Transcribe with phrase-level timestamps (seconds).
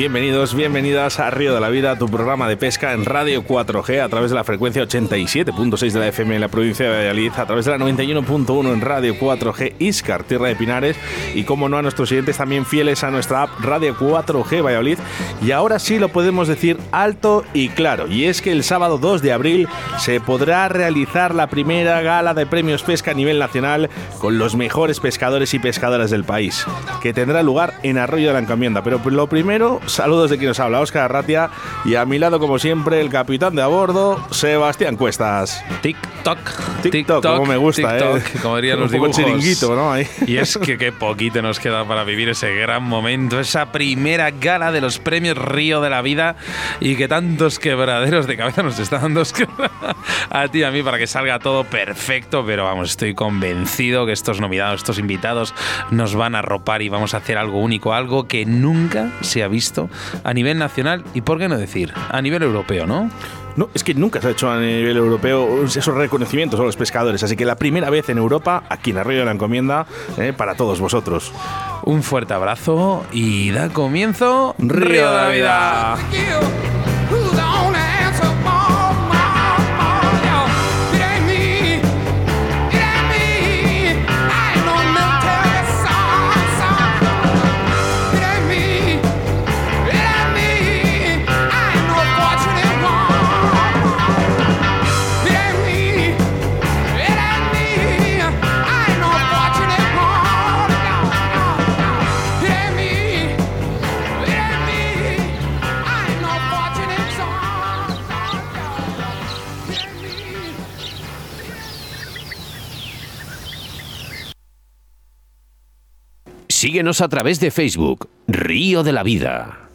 [0.00, 4.08] Bienvenidos, bienvenidas a Río de la Vida, tu programa de pesca en Radio 4G a
[4.08, 7.66] través de la frecuencia 87.6 de la FM en la provincia de Valladolid, a través
[7.66, 10.96] de la 91.1 en Radio 4G Iscar, Tierra de Pinares
[11.34, 14.96] y como no a nuestros siguientes también fieles a nuestra app Radio 4G Valladolid.
[15.42, 19.20] Y ahora sí lo podemos decir alto y claro y es que el sábado 2
[19.20, 24.38] de abril se podrá realizar la primera gala de premios pesca a nivel nacional con
[24.38, 26.64] los mejores pescadores y pescadoras del país
[27.02, 30.60] que tendrá lugar en Arroyo de la Encamienda pero lo primero Saludos de quien nos
[30.60, 31.50] habla, Óscar Arratia.
[31.84, 35.64] Y a mi lado, como siempre, el capitán de a bordo, Sebastián Cuestas.
[35.82, 36.38] TikTok.
[36.82, 38.22] TikTok, como me gusta, ¿eh?
[38.40, 39.16] Como dirían los dibujos.
[39.16, 39.98] chiringuito, ¿no?
[39.98, 44.70] Y es que qué poquito nos queda para vivir ese gran momento, esa primera gala
[44.72, 46.36] de los premios Río de la Vida
[46.78, 49.22] y que tantos quebraderos de cabeza nos está dando
[50.30, 52.44] a ti y a mí para que salga todo perfecto.
[52.46, 55.54] Pero vamos, estoy convencido que estos nominados, estos invitados
[55.90, 59.48] nos van a ropar y vamos a hacer algo único, algo que nunca se ha
[59.48, 59.69] visto
[60.24, 63.10] a nivel nacional y, por qué no decir, a nivel europeo, ¿no?
[63.56, 67.22] No, es que nunca se ha hecho a nivel europeo esos reconocimientos a los pescadores,
[67.22, 69.86] así que la primera vez en Europa, aquí en Arroyo de la Encomienda,
[70.18, 71.32] eh, para todos vosotros.
[71.84, 75.96] Un fuerte abrazo y da comienzo Río de la Vida.
[116.70, 119.69] Síguenos a través de Facebook, Río de la Vida.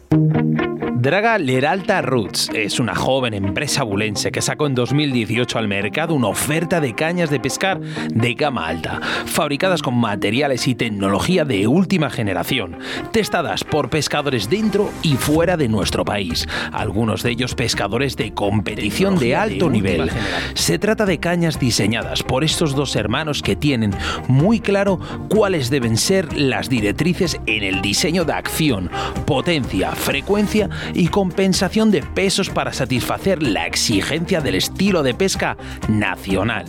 [1.06, 6.26] Draga Leralta Roots es una joven empresa bulense que sacó en 2018 al mercado una
[6.26, 12.10] oferta de cañas de pescar de gama alta, fabricadas con materiales y tecnología de última
[12.10, 12.78] generación,
[13.12, 19.16] testadas por pescadores dentro y fuera de nuestro país, algunos de ellos pescadores de competición
[19.16, 20.10] de alto nivel.
[20.54, 23.94] Se trata de cañas diseñadas por estos dos hermanos que tienen
[24.26, 28.90] muy claro cuáles deben ser las directrices en el diseño de acción,
[29.24, 35.56] potencia, frecuencia y compensación de pesos para satisfacer la exigencia del estilo de pesca
[35.88, 36.64] nacional.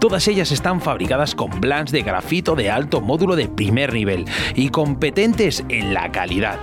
[0.00, 4.68] Todas ellas están fabricadas con blancs de grafito de alto módulo de primer nivel y
[4.68, 6.58] competentes en la calidad.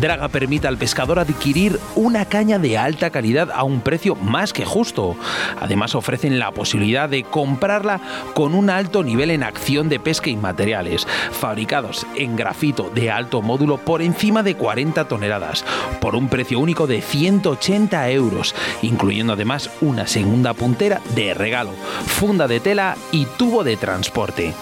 [0.00, 4.64] Draga permite al pescador adquirir una caña de alta calidad a un precio más que
[4.64, 5.16] justo.
[5.60, 8.00] Además ofrecen la posibilidad de comprarla
[8.34, 13.40] con un alto nivel en acción de pesca y materiales, fabricados en grafito de alto
[13.40, 15.64] módulo por encima de 40 toneladas,
[16.00, 21.72] por un precio único de 180 euros, incluyendo además una segunda puntera de regalo,
[22.06, 24.54] funda de tela y tubo de transporte.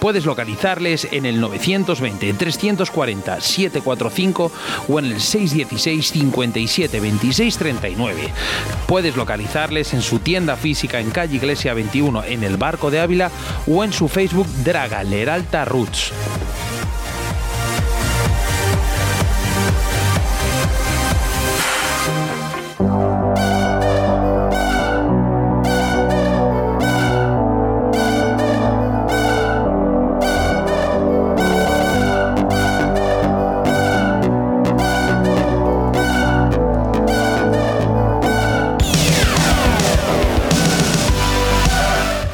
[0.00, 4.52] Puedes localizarles en el 920 340 745
[4.88, 8.32] o en el 616 57 26 39.
[8.86, 13.30] Puedes localizarles en su tienda física en calle Iglesia 21 en el Barco de Ávila
[13.66, 16.12] o en su Facebook Draga Leralta Roots.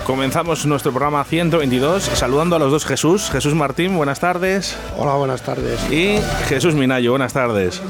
[0.04, 3.30] Comenzamos nuestro programa 122 saludando a los dos Jesús.
[3.30, 4.76] Jesús Martín, buenas tardes.
[4.98, 5.80] Hola, buenas tardes.
[5.90, 6.18] Y
[6.48, 7.80] Jesús Minayo, buenas tardes.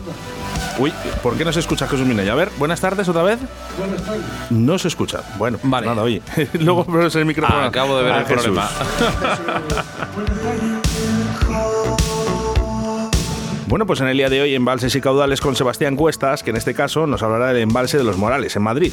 [0.79, 2.33] Uy, ¿por qué no se escucha Jesús Minayo?
[2.33, 3.39] A ver, buenas tardes otra vez.
[3.79, 4.23] Buenas tardes.
[4.51, 5.21] No se escucha.
[5.39, 5.87] Bueno, Vale.
[5.87, 6.23] nada, oye.
[6.55, 7.61] Luego pones el micrófono.
[7.61, 8.43] Ah, acabo de ver a el Jesús.
[8.43, 8.69] problema.
[13.67, 16.57] Bueno, pues en el día de hoy, embalses y caudales con Sebastián Cuestas, que en
[16.57, 18.93] este caso nos hablará del embalse de los Morales, en Madrid.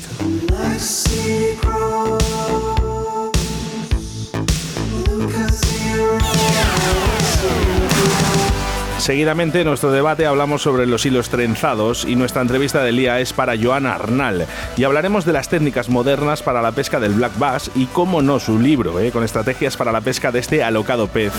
[9.01, 13.33] Seguidamente, en nuestro debate hablamos sobre los hilos trenzados y nuestra entrevista del día es
[13.33, 14.45] para Joana Arnal.
[14.77, 18.39] Y hablaremos de las técnicas modernas para la pesca del black bass y, cómo no,
[18.39, 19.11] su libro, ¿eh?
[19.11, 21.33] con estrategias para la pesca de este alocado pez.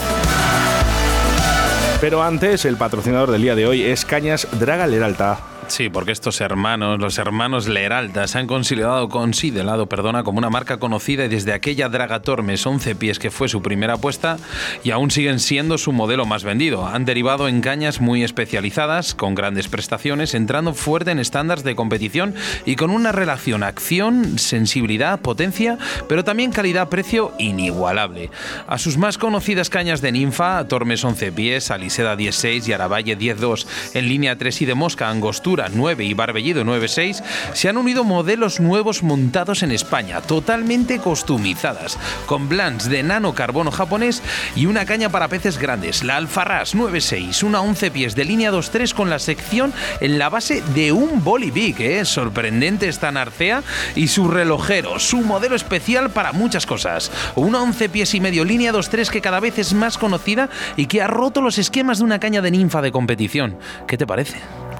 [2.00, 5.51] Pero antes, el patrocinador del día de hoy es Cañas Draga Leralta.
[5.72, 10.76] Sí, porque estos hermanos, los hermanos Leralta, se han considerado, considerado perdona, como una marca
[10.76, 14.36] conocida y desde aquella Dragatormes 11 pies que fue su primera apuesta
[14.84, 16.86] y aún siguen siendo su modelo más vendido.
[16.86, 22.34] Han derivado en cañas muy especializadas, con grandes prestaciones, entrando fuerte en estándares de competición
[22.66, 28.28] y con una relación acción, sensibilidad, potencia, pero también calidad-precio inigualable.
[28.66, 33.66] A sus más conocidas cañas de ninfa, Tormes 11 pies, Aliseda 16 y Aravalle 10.2
[33.94, 37.22] en línea 3 y de mosca, angostura 9 y Barbellido 9.6
[37.52, 43.70] se han unido modelos nuevos montados en España, totalmente costumizadas, con blans de nano carbono
[43.70, 44.22] japonés
[44.56, 48.94] y una caña para peces grandes, la Alfarras 9.6, una 11 pies de línea 2.3
[48.94, 52.04] con la sección en la base de un Bolivic, ¿eh?
[52.04, 53.62] sorprendente esta narcea
[53.94, 58.72] y su relojero, su modelo especial para muchas cosas, una 11 pies y medio línea
[58.72, 62.20] 2.3 que cada vez es más conocida y que ha roto los esquemas de una
[62.20, 63.58] caña de ninfa de competición.
[63.86, 64.38] ¿Qué te parece?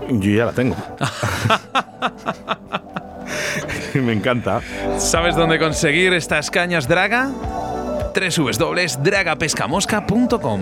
[0.09, 0.77] Yo ya la tengo.
[3.95, 4.61] Me encanta.
[4.99, 7.31] ¿Sabes dónde conseguir estas cañas Draga?
[8.15, 10.61] www.dragapescamosca.com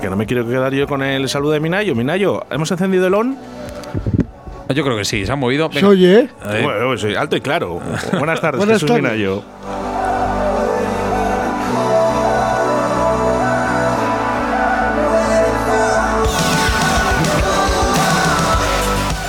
[0.00, 1.94] que no me quiero quedar yo con el saludo de Minayo.
[1.94, 3.36] Minayo, ¿hemos encendido el on?
[4.74, 5.70] Yo creo que sí, se han movido.
[5.72, 6.28] ¿Se oye?
[6.42, 7.80] Bueno, pues, alto y claro.
[8.18, 9.02] Buenas tardes, Buenas Jesús tardes.
[9.02, 9.42] Minayo.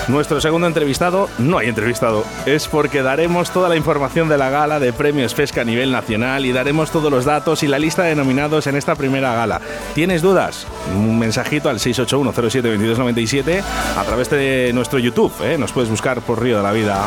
[0.07, 4.79] Nuestro segundo entrevistado, no hay entrevistado, es porque daremos toda la información de la gala
[4.79, 8.15] de premios Pesca a nivel nacional y daremos todos los datos y la lista de
[8.15, 9.61] nominados en esta primera gala.
[9.95, 10.67] ¿Tienes dudas?
[10.95, 13.63] Un mensajito al 681072297
[13.97, 15.57] a través de nuestro YouTube, ¿eh?
[15.57, 17.03] nos puedes buscar por Río de la Vida.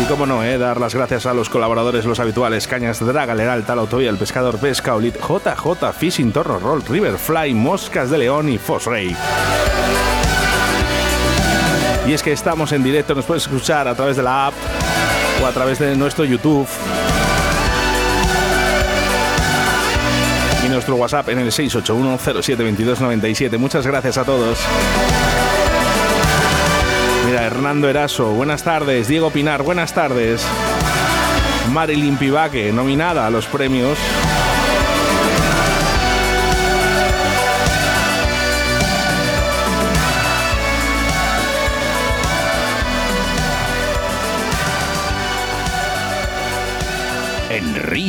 [0.00, 0.58] Y como no, ¿eh?
[0.58, 4.58] dar las gracias a los colaboradores, los habituales, Cañas Draga, Leral, Tal Autovía, El Pescador
[4.58, 9.16] Pesca, Olit, JJ, Fishing, Torno Roll, Riverfly, Moscas de León y Fosrey.
[12.10, 14.54] Y es que estamos en directo, nos puedes escuchar a través de la app
[15.40, 16.66] o a través de nuestro YouTube.
[20.66, 23.58] Y nuestro WhatsApp en el 681072297.
[23.58, 24.58] Muchas gracias a todos.
[27.26, 29.06] Mira, Hernando Eraso, buenas tardes.
[29.06, 30.44] Diego Pinar, buenas tardes.
[31.70, 33.96] Marilyn Pivaque, nominada a los premios.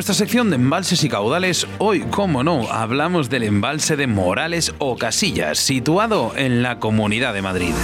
[0.00, 4.96] Nuestra sección de embalses y caudales, hoy, como no, hablamos del embalse de Morales o
[4.96, 7.74] Casillas, situado en la Comunidad de Madrid.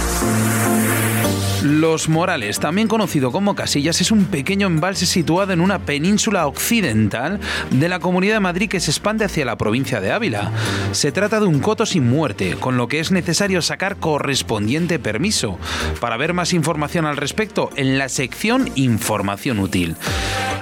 [1.63, 7.39] Los Morales, también conocido como Casillas, es un pequeño embalse situado en una península occidental
[7.71, 10.51] de la Comunidad de Madrid que se expande hacia la provincia de Ávila.
[10.91, 15.57] Se trata de un coto sin muerte, con lo que es necesario sacar correspondiente permiso.
[15.99, 19.95] Para ver más información al respecto, en la sección Información útil.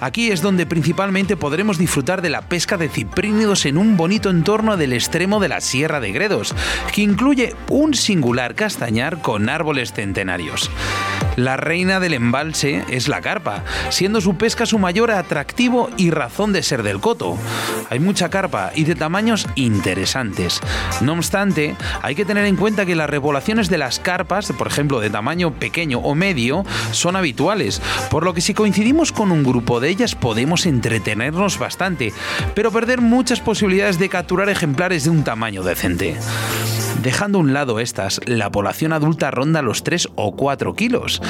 [0.01, 4.77] Aquí es donde principalmente podremos disfrutar de la pesca de ciprínidos en un bonito entorno
[4.77, 6.53] del extremo de la Sierra de Gredos,
[6.93, 10.69] que incluye un singular castañar con árboles centenarios.
[11.36, 16.54] La reina del embalse es la carpa, siendo su pesca su mayor atractivo y razón
[16.54, 17.38] de ser del coto.
[17.89, 20.62] Hay mucha carpa y de tamaños interesantes.
[21.01, 25.01] No obstante, hay que tener en cuenta que las repoblaciones de las carpas, por ejemplo
[25.01, 29.82] de tamaño pequeño o medio, son habituales, por lo que si coincidimos con un grupo
[29.82, 32.13] de ellas podemos entretenernos bastante,
[32.54, 36.18] pero perder muchas posibilidades de capturar ejemplares de un tamaño decente.
[37.05, 41.21] Dejando a un lado estas, la población adulta ronda los 3 o 4 kilos.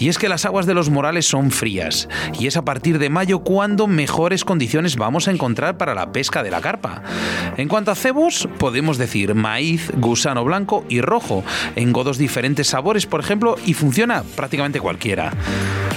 [0.00, 2.08] Y es que las aguas de los Morales son frías,
[2.40, 6.42] y es a partir de mayo cuando mejores condiciones vamos a encontrar para la pesca
[6.42, 7.02] de la carpa.
[7.58, 11.44] En cuanto a cebos, podemos decir maíz, gusano blanco y rojo,
[11.76, 15.34] en godos diferentes sabores, por ejemplo, y funciona prácticamente cualquiera.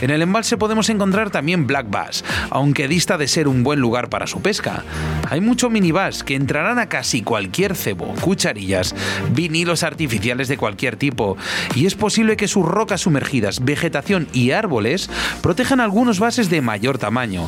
[0.01, 4.09] En el embalse podemos encontrar también black bass, aunque dista de ser un buen lugar
[4.09, 4.83] para su pesca.
[5.29, 8.95] Hay mucho mini bass que entrarán a casi cualquier cebo, cucharillas,
[9.31, 11.37] vinilos artificiales de cualquier tipo,
[11.75, 15.09] y es posible que sus rocas sumergidas, vegetación y árboles
[15.41, 17.47] protejan algunos bases de mayor tamaño.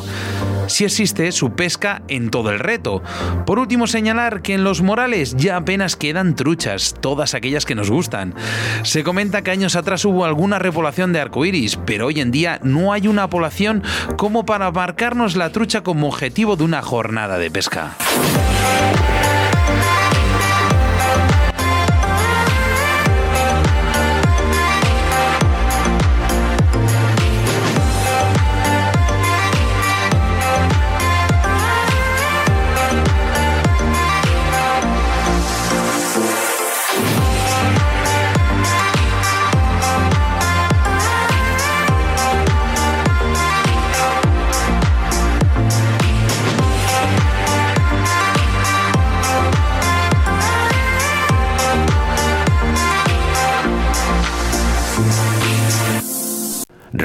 [0.66, 3.02] si existe su pesca en todo el reto.
[3.46, 7.90] Por último, señalar que en los Morales ya apenas quedan truchas, todas aquellas que nos
[7.90, 8.34] gustan.
[8.82, 12.92] Se comenta que años atrás hubo alguna repoblación de arcoíris, pero hoy en día no
[12.92, 13.82] hay una población
[14.16, 17.96] como para marcarnos la trucha como objetivo de una jornada de pesca.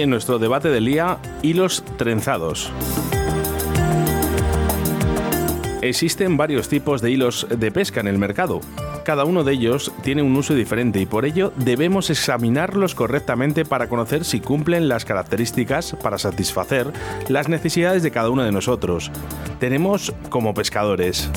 [0.00, 2.70] En nuestro debate del día, hilos trenzados.
[5.82, 8.60] Existen varios tipos de hilos de pesca en el mercado.
[9.04, 13.88] Cada uno de ellos tiene un uso diferente y por ello debemos examinarlos correctamente para
[13.88, 16.90] conocer si cumplen las características para satisfacer
[17.28, 19.10] las necesidades de cada uno de nosotros.
[19.60, 21.30] Tenemos como pescadores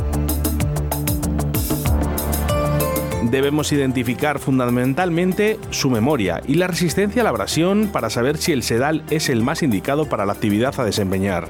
[3.29, 8.63] debemos identificar fundamentalmente su memoria y la resistencia a la abrasión para saber si el
[8.63, 11.49] sedal es el más indicado para la actividad a desempeñar.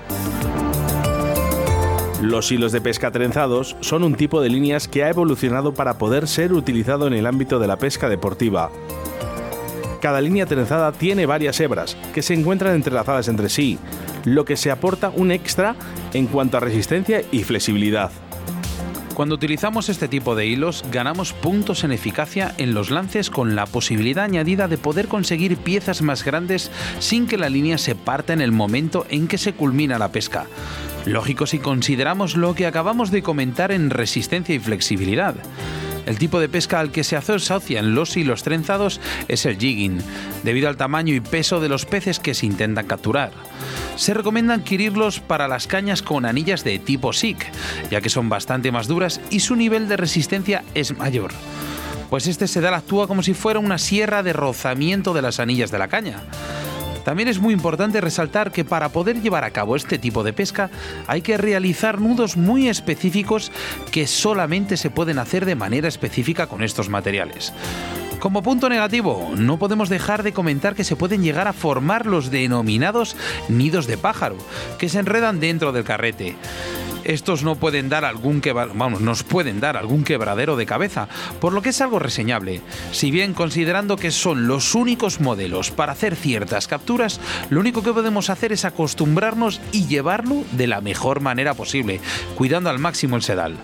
[2.22, 6.28] Los hilos de pesca trenzados son un tipo de líneas que ha evolucionado para poder
[6.28, 8.72] ser utilizado en el ámbito de la pesca deportiva.
[10.02, 13.78] Cada línea trenzada tiene varias hebras que se encuentran entrelazadas entre sí,
[14.26, 15.76] lo que se aporta un extra
[16.14, 18.12] en cuanto a resistencia y flexibilidad.
[19.18, 23.66] Cuando utilizamos este tipo de hilos, ganamos puntos en eficacia en los lances con la
[23.66, 26.70] posibilidad añadida de poder conseguir piezas más grandes
[27.00, 30.46] sin que la línea se parta en el momento en que se culmina la pesca.
[31.08, 35.34] Lógico si consideramos lo que acabamos de comentar en resistencia y flexibilidad.
[36.08, 40.00] El tipo de pesca al que se asocian los hilos trenzados es el jigging,
[40.44, 43.32] debido al tamaño y peso de los peces que se intentan capturar.
[43.98, 47.38] Se recomienda adquirirlos para las cañas con anillas de tipo SIG,
[47.92, 51.32] ya que son bastante más duras y su nivel de resistencia es mayor
[52.10, 55.78] pues este sedal actúa como si fuera una sierra de rozamiento de las anillas de
[55.78, 56.22] la caña.
[57.08, 60.70] También es muy importante resaltar que para poder llevar a cabo este tipo de pesca
[61.08, 63.50] hay que realizar nudos muy específicos
[63.94, 67.54] que solamente se pueden hacer de manera específica con estos materiales.
[68.20, 72.30] Como punto negativo, no podemos dejar de comentar que se pueden llegar a formar los
[72.30, 73.16] denominados
[73.48, 74.36] nidos de pájaro,
[74.78, 76.36] que se enredan dentro del carrete
[77.08, 78.42] estos no pueden dar algún
[78.76, 81.08] vamos, nos pueden dar algún quebradero de cabeza,
[81.40, 82.62] por lo que es algo reseñable.
[82.92, 87.94] Si bien considerando que son los únicos modelos para hacer ciertas capturas, lo único que
[87.94, 92.00] podemos hacer es acostumbrarnos y llevarlo de la mejor manera posible,
[92.36, 93.56] cuidando al máximo el sedal.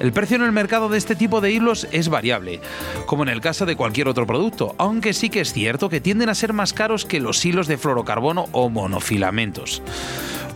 [0.00, 2.60] El precio en el mercado de este tipo de hilos es variable,
[3.06, 6.28] como en el caso de cualquier otro producto, aunque sí que es cierto que tienden
[6.28, 9.82] a ser más caros que los hilos de fluorocarbono o monofilamentos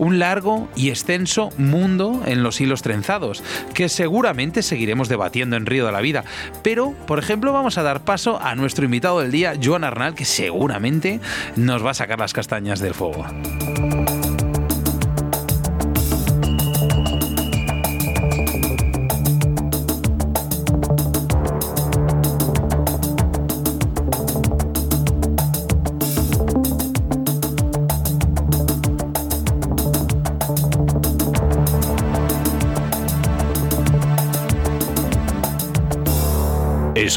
[0.00, 3.44] un largo y extenso mundo en los hilos trenzados,
[3.74, 6.24] que seguramente seguiremos debatiendo en Río de la Vida.
[6.62, 10.24] Pero, por ejemplo, vamos a dar paso a nuestro invitado del día, Joan Arnal, que
[10.24, 11.20] seguramente
[11.54, 13.26] nos va a sacar las castañas del fuego.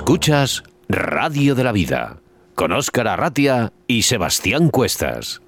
[0.03, 2.17] Escuchas Radio de la Vida
[2.55, 5.41] con Óscar Arratia y Sebastián Cuestas.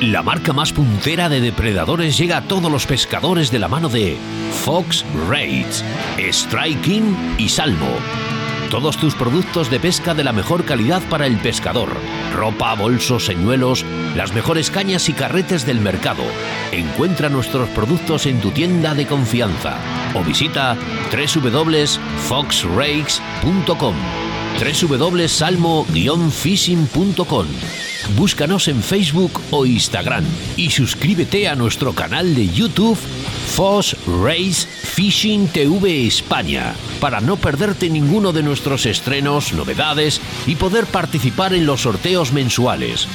[0.00, 4.16] La marca más puntera de depredadores llega a todos los pescadores de la mano de
[4.64, 5.84] Fox Raids,
[6.18, 7.96] Striking y Salvo
[8.70, 11.90] Todos tus productos de pesca de la mejor calidad para el pescador.
[12.34, 13.84] Ropa, bolsos, señuelos,
[14.16, 16.24] las mejores cañas y carretes del mercado.
[16.72, 19.78] Encuentra nuestros productos en tu tienda de confianza
[20.14, 20.76] o visita
[21.12, 23.94] www.foxrakes.com
[24.54, 27.46] www.salmo-fishing.com
[28.16, 30.24] Búscanos en Facebook o Instagram
[30.56, 32.98] y suscríbete a nuestro canal de YouTube
[33.54, 33.96] Fox
[34.94, 41.66] Fishing TV España para no perderte ninguno de nuestros estrenos, novedades y poder participar en
[41.66, 43.08] los sorteos mensuales.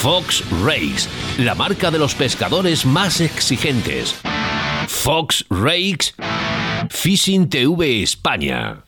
[0.00, 4.14] Fox Race, la marca de los pescadores más exigentes.
[4.86, 6.14] Fox Rakes
[6.90, 8.84] Fishing TV España.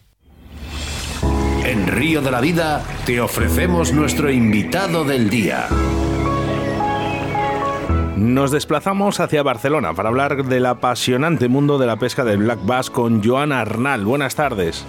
[1.64, 5.66] En Río de la Vida te ofrecemos nuestro invitado del día.
[8.16, 12.88] Nos desplazamos hacia Barcelona para hablar del apasionante mundo de la pesca del black bass
[12.90, 14.04] con Joan Arnal.
[14.06, 14.85] Buenas tardes.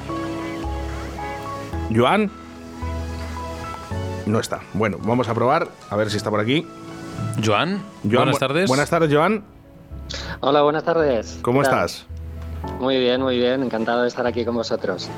[1.94, 2.32] Joan.
[4.26, 4.62] No está.
[4.74, 6.66] Bueno, vamos a probar a ver si está por aquí.
[7.44, 8.68] Joan, Joan, buenas bu- tardes.
[8.70, 9.44] Buenas tardes, Joan.
[10.40, 11.40] Hola, buenas tardes.
[11.42, 12.06] ¿Cómo estás?
[12.80, 13.62] Muy bien, muy bien.
[13.64, 15.10] Encantado de estar aquí con vosotros.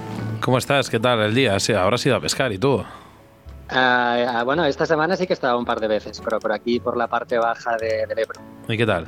[0.41, 0.89] ¿Cómo estás?
[0.89, 1.59] ¿Qué tal el día?
[1.59, 2.83] Sí, ahora has ido a pescar y tú.
[3.71, 6.51] Ah, ah, bueno, esta semana sí que he estado un par de veces, pero por
[6.51, 8.41] aquí, por la parte baja de- del Ebro.
[8.67, 9.07] ¿Y qué tal?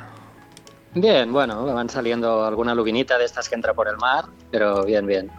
[0.93, 4.83] Bien, bueno, me van saliendo alguna lubinita de estas que entra por el mar, pero
[4.83, 5.31] bien, bien.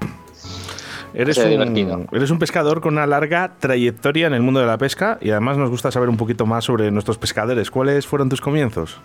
[1.15, 5.19] Eres un, eres un pescador con una larga trayectoria en el mundo de la pesca
[5.21, 7.71] y además nos gusta saber un poquito más sobre nuestros pescadores.
[7.71, 8.99] ¿Cuáles fueron tus comienzos?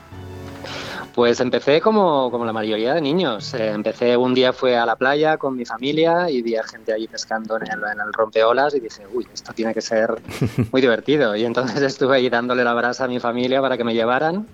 [1.18, 3.52] Pues empecé como, como la mayoría de niños.
[3.56, 6.94] Eh, empecé un día fue a la playa con mi familia y vi a gente
[6.94, 10.22] allí pescando en el, en el rompeolas y dije, uy, esto tiene que ser
[10.72, 11.36] muy divertido.
[11.36, 14.46] Y entonces estuve ahí dándole la brasa a mi familia para que me llevaran.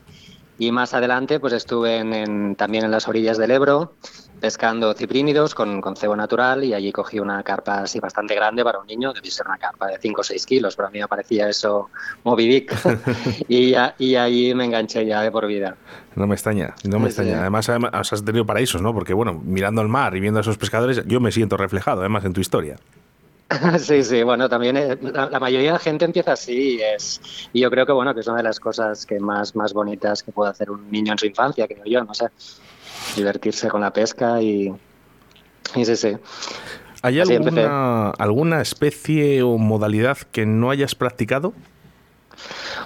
[0.57, 3.95] Y más adelante pues estuve en- en- también en las orillas del Ebro
[4.47, 8.77] pescando ciprínidos con, con cebo natural y allí cogí una carpa así bastante grande para
[8.77, 11.07] un niño, debía ser una carpa de 5 o 6 kilos, pero a mí me
[11.07, 11.89] parecía eso
[12.25, 12.73] Moby Dick.
[13.47, 15.77] y, ya- y ahí me enganché ya de por vida.
[16.15, 17.21] No me extraña, no me Sí, sí.
[17.21, 17.39] extraña.
[17.39, 18.93] Además, además, has tenido paraísos, ¿no?
[18.93, 22.25] Porque, bueno, mirando al mar y viendo a esos pescadores, yo me siento reflejado, además,
[22.25, 22.75] en tu historia.
[23.79, 27.21] Sí, sí, bueno, también eh, la, la mayoría de la gente empieza así y, es,
[27.53, 30.21] y yo creo que bueno, que es una de las cosas que más, más bonitas
[30.23, 32.25] que puede hacer un niño en su infancia, creo yo, no sé,
[33.15, 34.73] divertirse con la pesca y,
[35.75, 36.17] y sí, sí.
[37.01, 41.53] ¿Hay Así alguna, alguna especie o modalidad que no hayas practicado?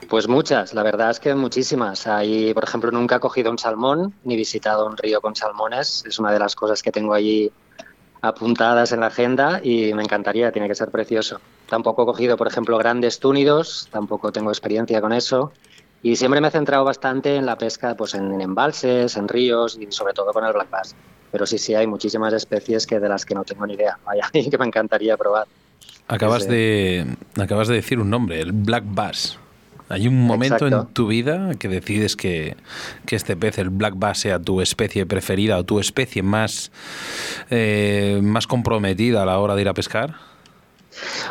[0.09, 2.07] Pues muchas, la verdad es que muchísimas.
[2.07, 6.03] Hay, por ejemplo, nunca he cogido un salmón ni visitado un río con salmones.
[6.07, 7.51] Es una de las cosas que tengo allí
[8.21, 11.39] apuntadas en la agenda y me encantaría, tiene que ser precioso.
[11.69, 15.51] Tampoco he cogido, por ejemplo, grandes túnidos, tampoco tengo experiencia con eso.
[16.03, 19.77] Y siempre me he centrado bastante en la pesca pues en, en embalses, en ríos
[19.79, 20.95] y sobre todo con el black bass.
[21.31, 24.29] Pero sí, sí, hay muchísimas especies que de las que no tengo ni idea, vaya,
[24.33, 25.47] y que me encantaría probar.
[26.07, 26.49] Acabas Sí.
[26.49, 29.38] de, acabas de decir un nombre, el black bass.
[29.89, 30.88] ¿Hay un momento Exacto.
[30.88, 32.57] en tu vida que decides que,
[33.05, 36.71] que este pez, el black bass, sea tu especie preferida o tu especie más,
[37.49, 40.15] eh, más comprometida a la hora de ir a pescar?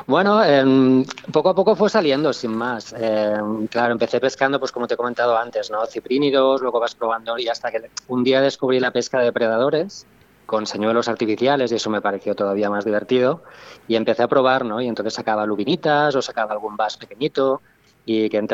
[0.07, 2.93] Bueno, em, poco a poco fue saliendo, sin más.
[2.99, 5.85] Em, claro, empecé pescando, pues como te he comentado antes, ¿no?
[5.87, 10.07] Ciprínidos, luego vas probando y hasta que un día descubrí la pesca de predadores
[10.47, 13.43] con señuelos artificiales y eso me pareció todavía más divertido
[13.89, 14.81] y empecé a probar, ¿no?
[14.81, 17.63] Y entonces sacaba lubinitas o sacaba algún bass pequeñito
[18.05, 18.49] y que en,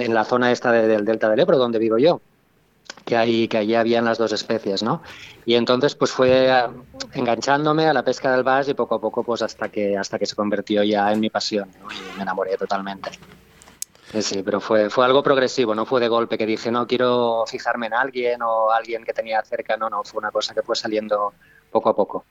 [0.00, 2.22] en la zona esta de- del delta del Ebro donde vivo yo
[3.04, 5.02] que ahí que allí habían las dos especies, ¿no?
[5.44, 6.70] Y entonces pues fue ah,
[7.12, 10.26] enganchándome a la pesca del bass y poco a poco pues hasta que hasta que
[10.26, 11.88] se convirtió ya en mi pasión ¿no?
[11.92, 13.10] y me enamoré totalmente.
[14.12, 17.44] Sí, sí, pero fue fue algo progresivo, no fue de golpe que dije no quiero
[17.46, 20.76] fijarme en alguien o alguien que tenía cerca, no, no, fue una cosa que fue
[20.76, 21.34] saliendo
[21.70, 22.24] poco a poco.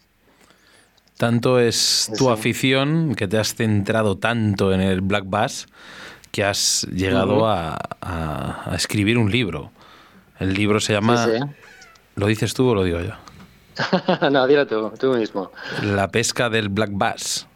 [1.18, 2.32] Tanto es tu Sí.
[2.32, 5.68] afición que te has centrado tanto en el black bass
[6.32, 9.72] que has llegado a- a escribir un libro.
[10.44, 11.32] El libro se llama, Sí,
[12.16, 13.14] ¿lo dices tú o lo digo yo?
[14.30, 15.52] no, dilo tú, tú mismo.
[15.82, 17.48] La pesca del black bass.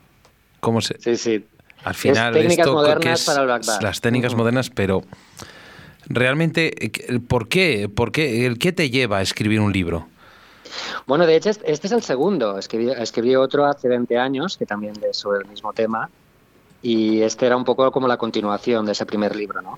[0.61, 0.97] ¿Cómo se...?
[0.99, 1.45] Sí, sí.
[1.83, 3.83] Al final, técnicas esto modernas que es para el black bass.
[3.83, 5.03] las técnicas modernas, pero
[6.07, 7.89] realmente, eh, ¿por qué?
[7.93, 8.45] ¿Por qué?
[8.45, 10.07] ¿El qué te lleva a escribir un libro?
[11.05, 12.57] Bueno, de hecho, este este es el segundo.
[12.57, 16.09] Escribí, escribí otro hace 20 años, que también es sobre el mismo tema.
[16.81, 19.75] Y este era un poco como la continuación de ese primer libro, ¿no?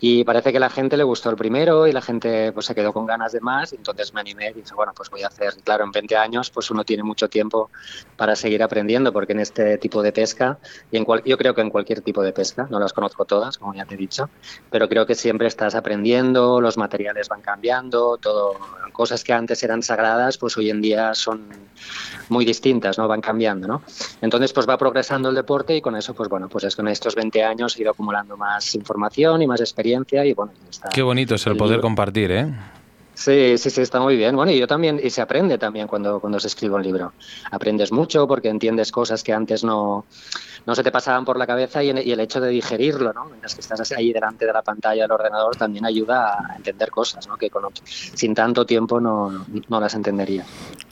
[0.00, 2.92] Y parece que la gente le gustó el primero y la gente pues se quedó
[2.92, 5.54] con ganas de más, y entonces me animé y dije, bueno, pues voy a hacer,
[5.62, 7.70] claro, en 20 años pues uno tiene mucho tiempo
[8.16, 10.58] para seguir aprendiendo, porque en este tipo de pesca,
[10.90, 13.58] y en cual, yo creo que en cualquier tipo de pesca, no las conozco todas,
[13.58, 14.30] como ya te he dicho,
[14.70, 18.56] pero creo que siempre estás aprendiendo, los materiales van cambiando, todo,
[18.92, 21.48] cosas que antes eran sagradas, pues hoy en día son
[22.30, 23.08] muy distintas, ¿no?
[23.08, 23.82] Van cambiando, ¿no?
[24.20, 26.88] Entonces, pues va progresando el deporte y con eso, pues bueno, pues es que en
[26.88, 30.88] estos 20 años he ido acumulando más información y más experiencia y bueno, está.
[30.88, 32.54] Qué bonito es el, poder compartir, ¿eh?
[33.20, 34.34] Sí, sí, sí, está muy bien.
[34.34, 37.12] Bueno, y yo también, y se aprende también cuando, cuando se escribe un libro.
[37.50, 40.06] Aprendes mucho porque entiendes cosas que antes no,
[40.64, 43.26] no se te pasaban por la cabeza y, el hecho de digerirlo, ¿no?
[43.26, 47.26] Mientras que estás ahí delante de la pantalla del ordenador también ayuda a entender cosas,
[47.28, 47.36] ¿no?
[47.36, 50.46] Que con, sin tanto tiempo no, no, las entendería.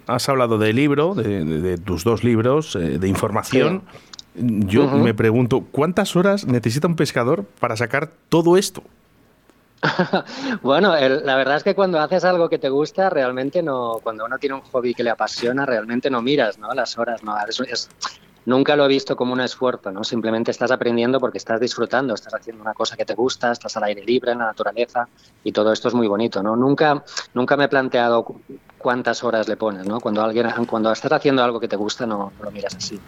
[0.06, 3.84] Has hablado de libro, de, tus dos libros, eh, de información.
[4.38, 8.82] Yo me pregunto, ¿cuántas horas necesita un pescador para sacar todo esto?
[10.62, 14.38] bueno, la verdad es que cuando haces algo que te gusta, realmente no, cuando uno
[14.38, 16.72] tiene un hobby que le apasiona, realmente no miras, ¿no?
[16.74, 17.34] Las horas, no.
[17.46, 17.88] Es,
[18.44, 20.02] nunca lo he visto como un esfuerzo, ¿no?
[20.02, 23.84] Simplemente estás aprendiendo porque estás disfrutando, estás haciendo una cosa que te gusta, estás al
[23.84, 25.08] aire libre, en la naturaleza,
[25.44, 26.56] y todo esto es muy bonito, ¿no?
[26.56, 28.26] Nunca, nunca me he planteado
[28.78, 30.00] cuántas horas le pones, ¿no?
[30.00, 32.98] Cuando alguien, cuando estás haciendo algo que te gusta, no, lo miras así.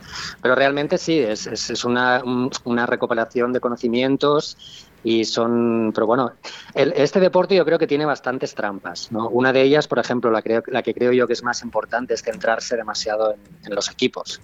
[0.43, 2.23] Pero realmente sí, es, es, una,
[2.65, 4.57] una recopilación de conocimientos
[5.03, 6.33] y son, pero bueno,
[6.75, 9.29] este deporte yo creo que tiene bastantes trampas, ¿no?
[9.29, 12.15] Una de ellas, por ejemplo, la, creo, la que creo yo que es más importante
[12.15, 14.41] es centrarse demasiado en, los equipos.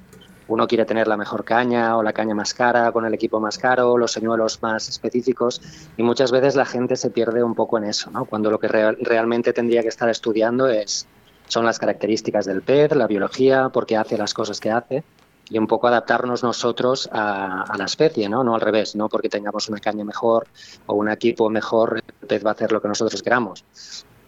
[0.48, 3.58] Uno quiere tener la mejor caña o la caña más cara con el equipo más
[3.58, 5.60] caro, los señuelos más específicos
[5.96, 8.24] y muchas veces la gente se pierde un poco en eso, ¿no?
[8.24, 11.06] Cuando lo que realmente tendría que estar estudiando es
[11.48, 15.04] son las características del pez, la biología, por qué hace las cosas que hace
[15.48, 18.42] y un poco adaptarnos nosotros a, la especie, ¿no?
[18.42, 20.48] No al revés, no porque tengamos una caña mejor
[20.86, 23.64] o un equipo mejor, el pez va a hacer lo que nosotros queramos.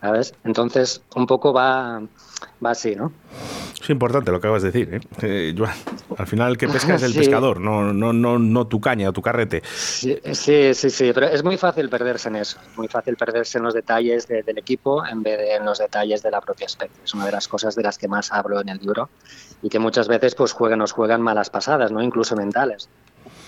[0.00, 0.32] ¿Sabes?
[0.44, 2.00] Entonces, un poco va,
[2.64, 3.12] va así, ¿no?
[3.88, 5.00] Es importante lo que acabas de decir, ¿eh?
[5.22, 5.72] eh Joan.
[6.18, 9.14] Al final el que pesca es el pescador, no, no, no, no tu caña o
[9.14, 9.62] tu carrete.
[9.64, 12.58] Sí, sí, sí, pero es muy fácil perderse en eso.
[12.70, 16.22] Es muy fácil perderse en los detalles del equipo en vez de en los detalles
[16.22, 16.94] de la propia especie.
[17.02, 19.08] Es una de las cosas de las que más hablo en el libro
[19.62, 22.02] y que muchas veces pues juegan, nos juegan malas pasadas, ¿no?
[22.02, 22.90] Incluso mentales.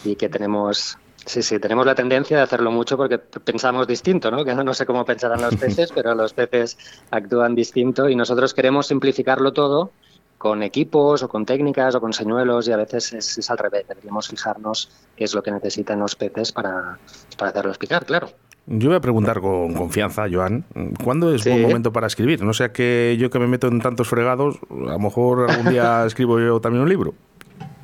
[0.06, 4.42] Y que tenemos Sí, sí, tenemos la tendencia de hacerlo mucho porque pensamos distinto, ¿no?
[4.42, 6.78] Que no, sé cómo pensarán los peces, pero los peces
[7.10, 9.92] actúan distinto y nosotros queremos simplificarlo todo
[10.40, 13.86] con equipos o con técnicas o con señuelos y a veces es, al revés.
[13.86, 16.98] Deberíamos fijarnos qué es lo que necesitan los peces para,
[17.36, 18.30] para hacerlos picar, claro.
[18.64, 20.64] Yo voy a preguntar con confianza, Joan,
[21.04, 22.42] ¿cuándo es buen momento para escribir?
[22.42, 26.04] No sea que yo que me meto en tantos fregados, a lo mejor algún día
[26.06, 27.12] escribo yo también un libro.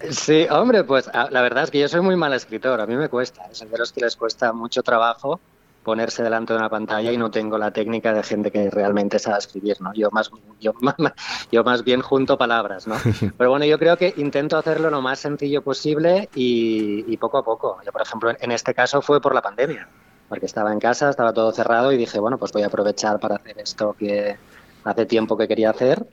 [0.09, 3.11] Sí, hombre, pues la verdad es que yo soy muy mal escritor, a mí me
[3.11, 5.40] cuesta, es de los que les cuesta mucho trabajo
[5.87, 9.38] ponerse delante de una pantalla y no tengo la técnica de gente que realmente sabe
[9.38, 9.94] escribir, ¿no?
[9.94, 10.75] Yo más, yo,
[11.53, 12.96] yo más bien junto palabras, ¿no?
[13.38, 17.79] Pero bueno, yo creo que intento hacerlo lo más sencillo posible y, poco a poco.
[17.87, 19.88] Yo, por ejemplo, en este caso fue por la pandemia,
[20.29, 23.37] porque estaba en casa, estaba todo cerrado y dije, bueno, pues voy a aprovechar para
[23.37, 24.37] hacer esto que
[24.83, 26.05] hace tiempo que quería hacer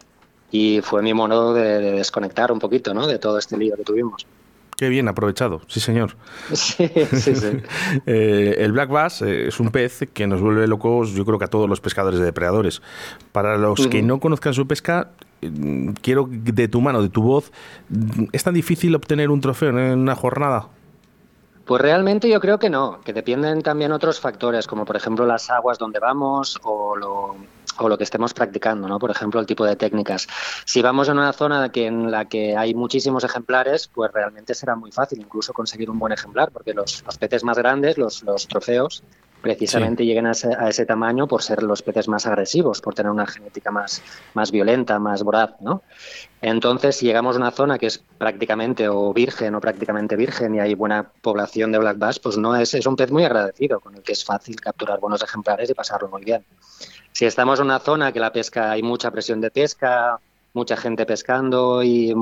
[0.51, 3.07] y fue mi modo de, desconectar un poquito ¿no?
[3.07, 4.27] de todo este lío que tuvimos.
[4.77, 6.15] Qué bien aprovechado, sí señor.
[6.53, 7.57] Sí, sí, sí.
[8.05, 11.45] Eh, el black bass eh, es un pez que nos vuelve locos, yo creo que
[11.45, 12.81] a todos los pescadores de depredadores.
[13.31, 17.51] Para los que no conozcan su pesca, mm, quiero de tu mano, de tu voz,
[17.89, 20.67] mm, ¿es tan difícil obtener un trofeo en una jornada?
[21.65, 25.49] Pues realmente yo creo que no, que dependen también otros factores, como por ejemplo las
[25.49, 27.37] aguas donde vamos o lo,
[27.77, 28.99] o lo que estemos practicando, ¿no?
[28.99, 30.27] Por ejemplo, el tipo de técnicas.
[30.65, 34.75] Si vamos a una zona que, en la que hay muchísimos ejemplares, pues realmente será
[34.75, 39.03] muy fácil incluso conseguir un buen ejemplar, porque los, peces más grandes, los, los trofeos,
[39.43, 43.71] precisamente lleguen a ese, tamaño por ser los peces más agresivos, por tener una genética
[43.71, 44.01] más,
[44.33, 45.83] más violenta, más voraz, ¿no?
[46.41, 50.61] Entonces, si llegamos a una zona que es prácticamente o virgen o prácticamente virgen y
[50.61, 53.93] hay buena población de black bass, pues no es, es un pez muy agradecido, con
[53.95, 56.45] el que es fácil capturar buenos ejemplares y pasarlo muy bien.
[57.11, 60.19] Si estamos en una zona que la pesca hay mucha presión de pesca,
[60.53, 62.15] mucha gente pescando y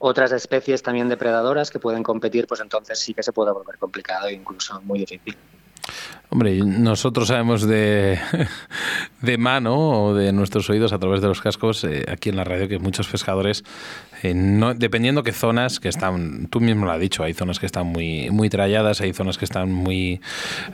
[0.00, 4.28] otras especies también depredadoras que pueden competir, pues entonces sí que se puede volver complicado
[4.28, 5.38] e incluso muy difícil.
[6.32, 8.18] Hombre, nosotros sabemos de,
[9.20, 12.44] de mano o de nuestros oídos a través de los cascos eh, aquí en la
[12.44, 13.64] radio que muchos pescadores,
[14.22, 17.66] eh, no, dependiendo qué zonas que están, tú mismo lo has dicho, hay zonas que
[17.66, 20.22] están muy, muy tralladas, hay zonas que están muy,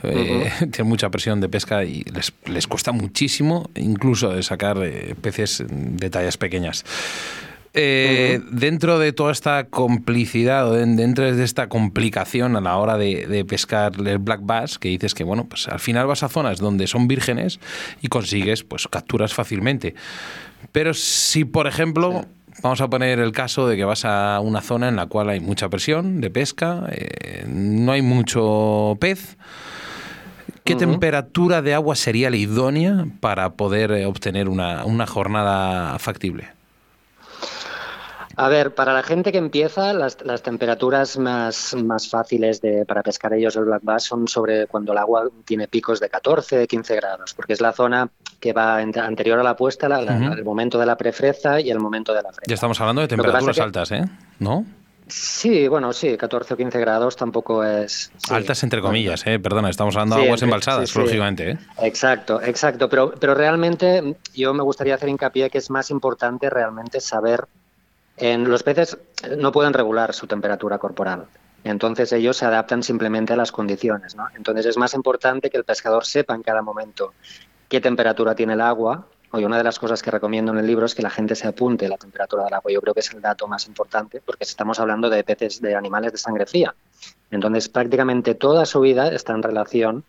[0.04, 4.78] eh, tienen mucha presión de pesca y les, les cuesta muchísimo incluso de sacar
[5.20, 6.84] peces de tallas pequeñas.
[7.80, 13.44] Eh, dentro de toda esta complicidad o dentro de esta complicación a la hora de,
[13.48, 16.88] pescar el black bass, que dices que bueno, pues al final vas a zonas donde
[16.88, 17.60] son vírgenes
[18.02, 19.94] y consigues pues capturas fácilmente.
[20.72, 22.24] Pero si, por ejemplo,
[22.64, 25.38] vamos a poner el caso de que vas a una zona en la cual hay
[25.38, 29.36] mucha presión de pesca, eh, no hay mucho pez,
[30.64, 36.57] ¿qué temperatura de agua sería la idónea para poder eh, obtener una, una jornada factible?
[38.40, 43.34] A ver, para la gente que empieza, las, temperaturas más, más fáciles de, para pescar
[43.34, 47.34] ellos el black bass son sobre cuando el agua tiene picos de 14, 15 grados,
[47.34, 51.60] porque es la zona que va anterior a la puesta, el momento de la prefreza
[51.60, 52.44] y el momento de la fresa.
[52.46, 54.04] Ya estamos hablando de temperaturas altas, ¿eh?
[54.38, 54.64] ¿No?
[55.08, 58.12] Sí, bueno, sí, 14 o 15 grados tampoco es...
[58.30, 61.50] Altas entre comillas, eh, perdona, estamos hablando de aguas embalsadas, lógicamente.
[61.50, 61.58] ¿eh?
[61.82, 67.00] Exacto, exacto, pero, pero realmente yo me gustaría hacer hincapié que es más importante realmente
[67.00, 67.48] saber
[68.20, 68.98] los peces
[69.36, 71.26] no pueden regular su temperatura corporal.
[71.64, 74.14] Entonces ellos se adaptan simplemente a las condiciones.
[74.14, 74.26] ¿no?
[74.36, 77.14] Entonces es más importante que el pescador sepa en cada momento
[77.68, 79.06] qué temperatura tiene el agua.
[79.30, 81.46] Hoy una de las cosas que recomiendo en el libro es que la gente se
[81.46, 82.72] apunte la temperatura del agua.
[82.72, 86.12] Yo creo que es el dato más importante porque estamos hablando de peces, de animales
[86.12, 86.74] de sangre fría.
[87.30, 90.04] Entonces prácticamente toda su vida está en relación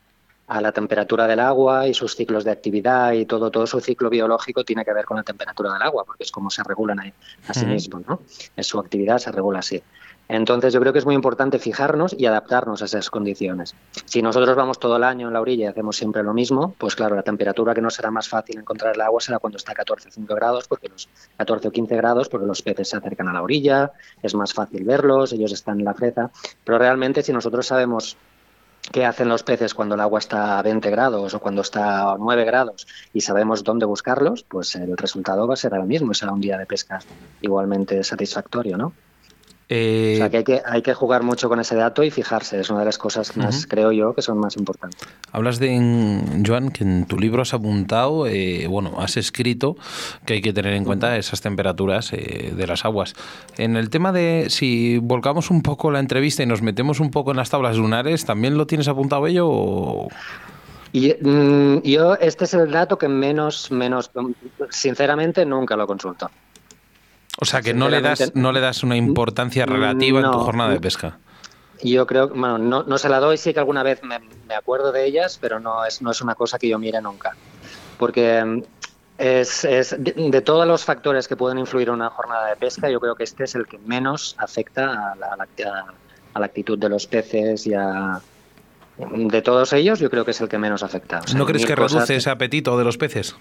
[0.49, 4.09] a la temperatura del agua y sus ciclos de actividad y todo, todo su ciclo
[4.09, 6.99] biológico tiene que ver con la temperatura del agua, porque es como se regulan
[7.47, 8.21] a, sí mismos, ¿no?
[8.55, 9.81] En su actividad se regula así.
[10.27, 13.75] Entonces yo creo que es muy importante fijarnos y adaptarnos a esas condiciones.
[14.05, 16.95] Si nosotros vamos todo el año en la orilla y hacemos siempre lo mismo, pues
[16.95, 19.75] claro, la temperatura que no será más fácil encontrar el agua será cuando está a
[19.75, 23.27] 14 o 15 grados, porque los 14 o 15 grados, porque los peces se acercan
[23.27, 26.29] a la orilla, es más fácil verlos, ellos están en la freza,
[26.63, 28.15] pero realmente si nosotros sabemos
[28.91, 32.17] qué hacen los peces cuando el agua está a 20 grados o cuando está a
[32.17, 36.31] 9 grados y sabemos dónde buscarlos, pues el resultado va a ser el mismo, será
[36.31, 36.99] un día de pesca
[37.41, 38.93] igualmente satisfactorio, ¿no?
[39.71, 42.59] Eh, o sea que hay, que hay que jugar mucho con ese dato y fijarse,
[42.59, 45.07] es una de las cosas que más creo yo que son más importantes.
[45.31, 49.77] Hablas de, Joan, que en tu libro has apuntado, eh, bueno, has escrito
[50.25, 53.13] que hay que tener en cuenta esas temperaturas eh, de las aguas.
[53.59, 57.29] En el tema de si volcamos un poco la entrevista y nos metemos un poco
[57.29, 60.07] en las tablas lunares, ¿también lo tienes apuntado ello
[60.93, 64.09] Y, mm, yo, este es el dato que menos, menos,
[64.71, 66.31] sinceramente, nunca lo consulto.
[67.41, 70.71] O sea que no le das, no le das una importancia relativa en tu jornada
[70.71, 71.19] de pesca.
[71.81, 74.19] Yo creo, bueno, no, no se la doy, sí que alguna vez me,
[74.53, 77.37] acuerdo de ellas, pero no es, no es una cosa que yo mire nunca.
[77.97, 78.63] Porque mm,
[79.17, 82.99] es, es de, todos los factores que pueden influir en una jornada de pesca, yo
[82.99, 85.27] creo que este es el que menos afecta a la,
[86.33, 88.19] a la, actitud de los peces y a,
[88.97, 91.21] de todos ellos, yo creo que es el que menos afecta.
[91.33, 93.37] ¿No crees que reduce ese apetito de los peces?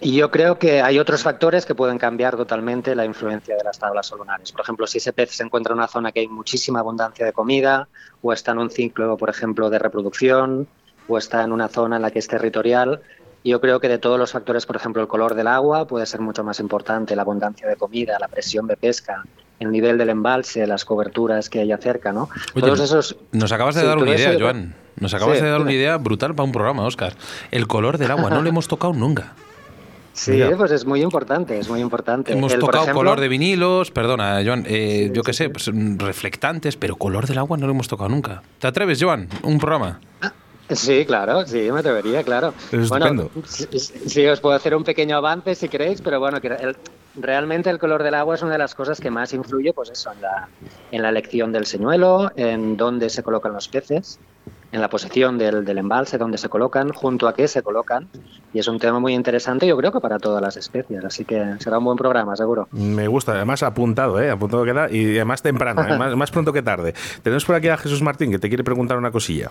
[0.00, 3.78] Y yo creo que hay otros factores que pueden cambiar totalmente la influencia de las
[3.78, 4.50] tablas solunares.
[4.52, 7.32] Por ejemplo, si ese pez se encuentra en una zona que hay muchísima abundancia de
[7.32, 7.88] comida,
[8.22, 10.66] o está en un ciclo, por ejemplo, de reproducción,
[11.06, 13.02] o está en una zona en la que es territorial,
[13.44, 16.20] yo creo que de todos los factores, por ejemplo, el color del agua puede ser
[16.20, 19.22] mucho más importante, la abundancia de comida, la presión de pesca,
[19.60, 22.30] el nivel del embalse, las coberturas que hay cerca, ¿no?
[22.58, 23.16] Todos esos...
[23.32, 24.74] Nos acabas de dar una idea, Joan.
[24.96, 27.14] Nos acabas de dar una idea brutal para un programa, Oscar.
[27.50, 29.34] El color del agua, no lo hemos tocado nunca.
[30.14, 32.32] Sí, pues es muy importante, es muy importante.
[32.32, 36.94] Hemos tocado color de vinilos, perdona, Joan, eh, yo qué sé, pues, mm, reflectantes, pero
[36.94, 38.42] color del agua no lo hemos tocado nunca.
[38.60, 39.28] ¿Te atreves, Joan?
[39.42, 40.00] Un programa.
[40.70, 42.54] Sí, claro, sí, me atrevería, claro.
[42.72, 46.74] Es bueno, sí, os puedo hacer un pequeño avance si queréis, pero bueno, que
[47.16, 50.12] realmente el color del agua es una de las cosas que más influye, pues eso,
[50.12, 50.48] en la,
[50.92, 54.20] en la elección del señuelo, en dónde se colocan los peces
[54.74, 58.08] en la posición del, del, embalse donde se colocan, junto a qué se colocan.
[58.52, 61.04] Y es un tema muy interesante, yo creo que para todas las especies.
[61.04, 62.66] Así que será un buen programa, seguro.
[62.72, 64.30] Me gusta, además apuntado, ¿eh?
[64.30, 65.96] apuntado queda y además temprano, ¿eh?
[65.98, 66.92] más, más, pronto que tarde.
[67.22, 69.50] Tenemos por aquí a Jesús Martín que te quiere preguntar una cosilla.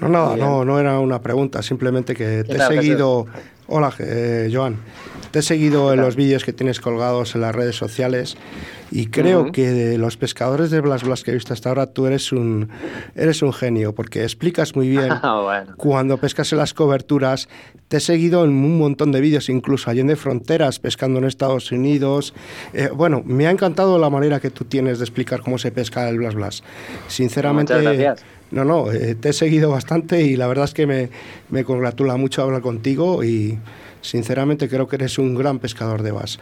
[0.00, 3.26] No, nada, no, no era una pregunta, simplemente que te he seguido.
[3.72, 4.78] Hola, eh, Joan.
[5.30, 8.36] Te he seguido en los vídeos que tienes colgados en las redes sociales
[8.90, 12.06] y creo que de los pescadores de Blas Blas que he visto hasta ahora tú
[12.06, 12.68] eres un,
[13.14, 17.48] eres un genio porque explicas muy bien ah, cuando pescas en las coberturas.
[17.86, 21.70] Te he seguido en un montón de vídeos, incluso allí en fronteras, pescando en Estados
[21.70, 22.34] Unidos.
[22.72, 26.08] Eh, bueno, me ha encantado la manera que tú tienes de explicar cómo se pesca
[26.08, 26.64] el Blas Blas.
[27.06, 27.74] Sinceramente...
[28.50, 31.08] No, no, eh, te he seguido bastante y la verdad es que me,
[31.50, 33.58] me congratula mucho hablar contigo y
[34.00, 36.38] sinceramente creo que eres un gran pescador de bass.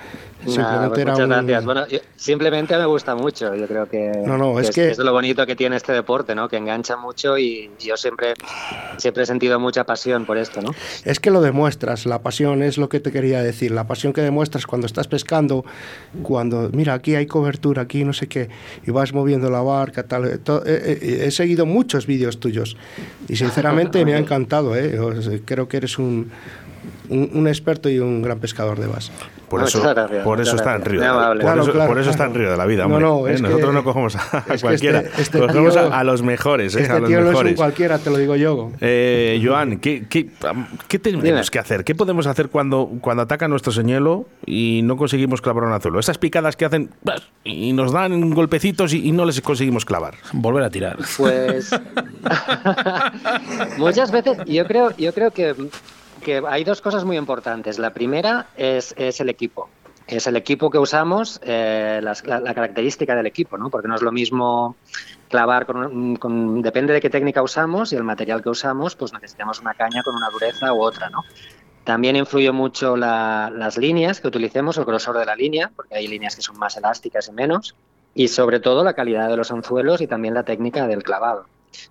[0.47, 1.65] Simplemente pues muchas gracias.
[1.65, 1.85] Bueno,
[2.17, 3.55] simplemente me gusta mucho.
[3.55, 4.91] Yo creo que, no, no, es, que...
[4.91, 6.49] es lo bonito que tiene este deporte, ¿no?
[6.49, 8.35] Que engancha mucho y yo siempre,
[8.97, 10.71] siempre he sentido mucha pasión por esto, ¿no?
[11.05, 12.07] Es que lo demuestras.
[12.07, 13.71] La pasión es lo que te quería decir.
[13.73, 15.65] La pasión que demuestras cuando estás pescando,
[16.23, 18.49] cuando, mira, aquí hay cobertura, aquí no sé qué,
[18.87, 20.27] y vas moviendo la barca, tal.
[20.27, 22.77] Eh, eh, he seguido muchos vídeos tuyos
[23.29, 24.77] y sinceramente me ha encantado.
[24.77, 24.99] ¿eh?
[25.45, 26.31] Creo que eres un,
[27.09, 29.11] un, experto y un gran pescador de bass.
[29.49, 29.83] Por eso,
[30.25, 31.01] por eso está en Río.
[31.87, 32.87] por, eso, está en Río de la vida.
[32.87, 33.41] Hombre.
[33.41, 36.77] Nosotros no cogemos a, cualquiera, este, este cogemos a, los mejores.
[36.77, 36.83] ¿eh?
[36.83, 37.43] Este a los tío mejores.
[37.43, 38.73] no es cualquiera, te lo digo yo.
[38.81, 40.29] Eh, Joan, ¿qué, qué,
[40.87, 41.85] qué tenemos que hacer?
[41.85, 45.99] ¿Qué podemos hacer cuando, cuando ataca nuestro señuelo y no conseguimos clavar un anzuelo?
[45.99, 46.91] Esas picadas que hacen
[47.45, 50.15] y nos dan golpecitos y, y no les conseguimos clavar.
[50.33, 50.99] Volver a tirar.
[51.17, 51.71] Pues
[53.79, 55.55] muchas veces yo creo, yo creo que
[56.35, 57.79] hay dos cosas muy importantes.
[57.79, 59.69] La primera es, el equipo.
[60.07, 62.15] Es el equipo que usamos, eh, la,
[62.55, 63.69] característica del equipo, ¿no?
[63.69, 64.77] Porque no es lo mismo
[65.29, 69.75] clavar con, depende de qué técnica usamos y el material que usamos, pues necesitamos una
[69.75, 71.23] caña con una dureza u otra, ¿no?
[71.85, 76.37] También influye mucho las líneas que utilicemos, el grosor de la línea, porque hay líneas
[76.37, 77.75] que son más elásticas y menos,
[78.15, 81.47] y sobre todo la calidad de los anzuelos y también la técnica del clavado.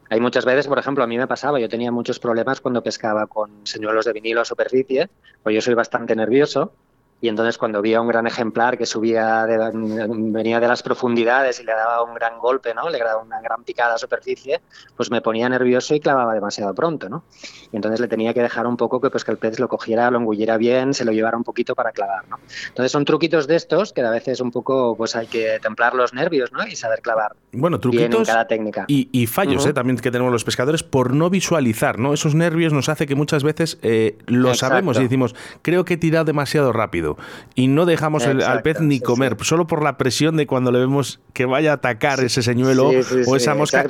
[0.09, 3.27] Hay muchas veces, por ejemplo, a mí me pasaba, yo tenía muchos problemas cuando pescaba
[3.27, 5.09] con señuelos de vinilo a superficie,
[5.43, 6.73] pues yo soy bastante nervioso
[7.19, 11.63] y entonces cuando vi a un gran ejemplar que subía, venía de las profundidades y
[11.63, 12.89] le daba un gran golpe, ¿no?
[12.89, 14.61] Le daba una gran picada a superficie,
[14.95, 17.23] pues me ponía nervioso y clavaba demasiado pronto, ¿no?
[17.71, 20.11] Y entonces le tenía que dejar un poco que, pues, que el pez lo cogiera,
[20.11, 22.37] lo engulliera bien, se lo llevara un poquito para clavar, ¿no?
[22.67, 26.13] Entonces son truquitos de estos que a veces un poco, pues hay que templar los
[26.13, 26.67] nervios, ¿no?
[26.67, 28.85] Y saber clavar bueno, truquitos bien en cada técnica.
[28.87, 29.73] Y, fallos, ¿eh?
[29.73, 32.13] También que tenemos los pescadores por no visualizar, ¿no?
[32.13, 35.97] Esos nervios nos hace que muchas veces eh, lo sabemos y decimos, creo que he
[35.97, 37.06] tirado demasiado rápido
[37.55, 41.19] y no dejamos al pez ni comer, solo por la presión de cuando le vemos
[41.33, 42.91] que vaya a atacar ese señuelo
[43.27, 43.85] o esa mosca.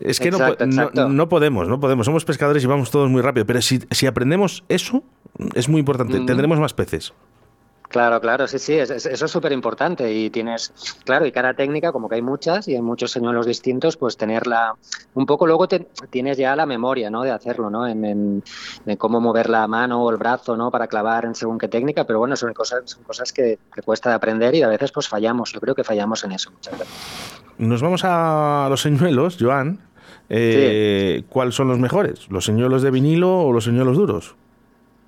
[0.00, 0.38] Es que no,
[1.08, 2.06] no, podemos, no podemos.
[2.06, 3.46] Somos pescadores y vamos todos muy rápido.
[3.46, 5.04] Pero si, si aprendemos eso,
[5.54, 6.20] es muy importante.
[6.20, 7.12] Tendremos más peces.
[7.92, 10.72] Claro, claro, sí, sí, eso es súper importante y tienes,
[11.04, 14.74] claro, y cada técnica, como que hay muchas y hay muchos señuelos distintos, pues tenerla,
[15.12, 17.22] un poco luego tienes ya la memoria, ¿no?
[17.22, 17.86] De hacerlo, ¿no?
[17.86, 18.42] En,
[18.96, 20.70] cómo mover la mano o el brazo, ¿no?
[20.70, 24.14] Para clavar en según qué técnica, pero bueno, son cosas, son cosas que, cuesta de
[24.14, 26.94] aprender y a veces pues fallamos, yo creo que fallamos en eso muchas veces.
[27.58, 29.80] Nos vamos a los señuelos, Joan.
[30.30, 32.30] Eh, ¿Cuáles son los mejores?
[32.30, 34.34] ¿Los señuelos de vinilo o los señuelos duros?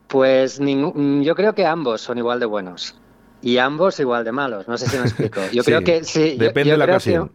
[0.09, 2.95] Pues mm, yo creo que ambos son igual de buenos
[3.45, 4.67] y ambos igual de malos.
[4.69, 5.40] No sé si me explico.
[5.53, 6.37] Yo creo que sí.
[6.38, 7.31] Depende de la ocasión.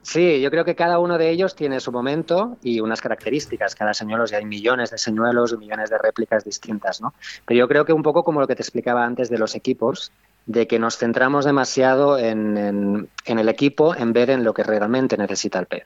[0.00, 3.74] sí, yo creo que cada uno de ellos tiene su momento y unas características.
[3.74, 7.14] Cada señuelo, y hay millones de señuelos y millones de réplicas distintas, ¿no?
[7.44, 10.12] Pero yo creo que un poco como lo que te explicaba antes de los equipos,
[10.46, 15.16] de que nos centramos demasiado en el equipo en vez de en lo que realmente
[15.16, 15.84] necesita el pez.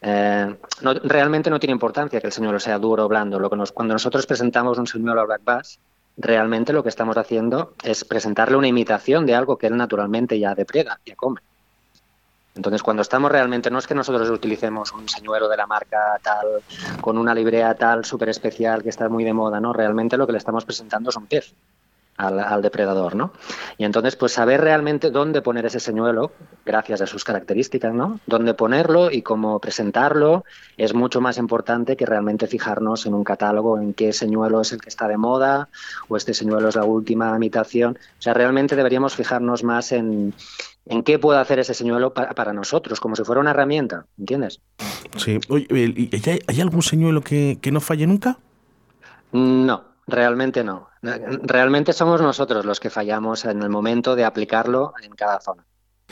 [0.00, 3.38] Eh, no, realmente no tiene importancia que el señuelo sea duro o blando.
[3.38, 5.80] Lo que nos, cuando nosotros presentamos un señuelo a Black Bass,
[6.16, 10.54] realmente lo que estamos haciendo es presentarle una imitación de algo que él naturalmente ya
[10.54, 11.40] depreda, ya come.
[12.54, 16.60] Entonces, cuando estamos realmente, no es que nosotros utilicemos un señuelo de la marca tal,
[17.00, 19.72] con una librea tal súper especial que está muy de moda, ¿no?
[19.72, 21.54] Realmente lo que le estamos presentando es un pez
[22.18, 23.32] al, depredador, ¿no?
[23.78, 26.32] Y entonces, pues saber realmente dónde poner ese señuelo,
[26.66, 28.20] gracias a sus características, ¿no?
[28.26, 30.44] Dónde ponerlo y cómo presentarlo
[30.76, 34.80] es mucho más importante que realmente fijarnos en un catálogo en qué señuelo es el
[34.80, 35.68] que está de moda
[36.08, 37.96] o este señuelo es la última imitación.
[38.18, 40.34] O sea, realmente deberíamos fijarnos más en,
[40.86, 44.60] en qué puede hacer ese señuelo para, nosotros, como si fuera una herramienta, ¿entiendes?
[45.16, 45.38] Sí.
[45.48, 46.10] Oye,
[46.48, 48.38] ¿hay, algún señuelo que, que no falle nunca?
[49.30, 50.87] No, realmente no.
[51.02, 55.64] Realmente somos nosotros los que fallamos en el momento de aplicarlo en cada zona.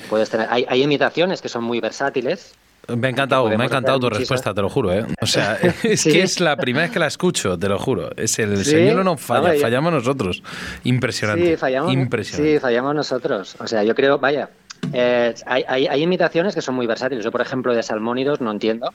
[0.08, 2.54] Puedes tener, hay, imitaciones que son muy versátiles,
[2.88, 5.04] me ha encantado, me ha encantado tu respuesta, te lo juro, ¿eh?
[5.20, 8.10] O sea, es que es la primera vez que la escucho, te lo juro.
[8.16, 10.40] Es el señor no falla, fallamos nosotros.
[10.84, 11.50] Impresionante.
[11.50, 13.56] Sí, fallamos, sí, fallamos nosotros.
[13.58, 14.50] O sea, yo creo, vaya,
[14.92, 17.24] eh, hay, hay, hay, imitaciones que son muy versátiles.
[17.24, 18.92] Yo, por ejemplo, de salmónidos no entiendo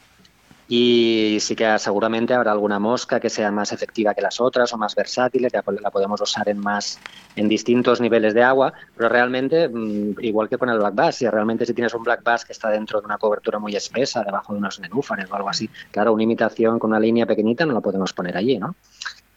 [0.74, 4.78] y sí que seguramente habrá alguna mosca que sea más efectiva que las otras o
[4.78, 6.98] más versátil, que la podemos usar en más
[7.36, 11.28] en distintos niveles de agua, pero realmente mm, igual que con el black bass, si
[11.28, 14.54] realmente si tienes un black bass que está dentro de una cobertura muy espesa, debajo
[14.54, 17.82] de unos nenúfares o algo así, claro, una imitación con una línea pequeñita no la
[17.82, 18.74] podemos poner allí, ¿no?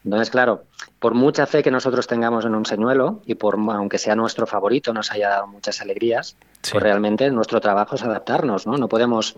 [0.05, 0.65] Entonces, claro,
[1.01, 4.93] por mucha fe que nosotros tengamos en un señuelo y por aunque sea nuestro favorito,
[4.93, 6.37] nos haya dado muchas alegrías,
[6.71, 8.77] pues realmente nuestro trabajo es adaptarnos, ¿no?
[8.77, 9.35] No podemos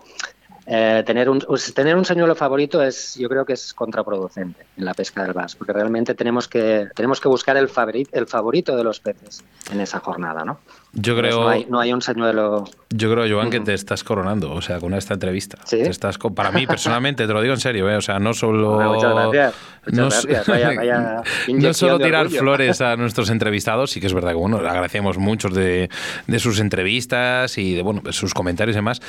[0.67, 4.95] eh, tener, un, tener un señuelo favorito es, yo creo que es contraproducente en la
[4.95, 8.83] pesca del bass, porque realmente tenemos que, tenemos que buscar el, favorito, el favorito de
[8.83, 10.59] los peces en esa jornada, ¿no?
[10.99, 11.45] Yo creo.
[11.69, 12.65] No hay, un señuelo.
[12.89, 15.59] Yo creo, Joan, que te estás coronando, o sea, con esta entrevista.
[15.65, 15.79] ¿Sí?
[15.81, 17.97] estás, para mí, personalmente, te lo digo en serio, ¿eh?
[17.97, 18.81] o sea, no solo.
[18.95, 19.55] muchas gracias.
[19.87, 21.49] Muchas no, gracias.
[21.49, 25.55] no solo tirar flores a nuestros entrevistados, sí que es verdad que, bueno, agradecemos muchos
[25.55, 25.91] de,
[26.27, 29.03] de sus entrevistas y de, bueno, sus comentarios y demás,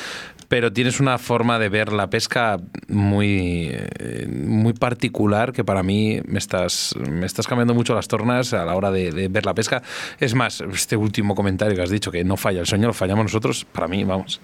[0.49, 2.57] pero tienes una forma de ver la pesca
[2.89, 8.53] muy, eh, muy particular que para mí me estás, me estás cambiando mucho las tornas
[8.53, 9.81] a la hora de, de ver la pesca.
[10.19, 13.25] Es más, este último comentario que has dicho, que no falla el sueño, lo fallamos
[13.25, 14.41] nosotros, para mí, vamos.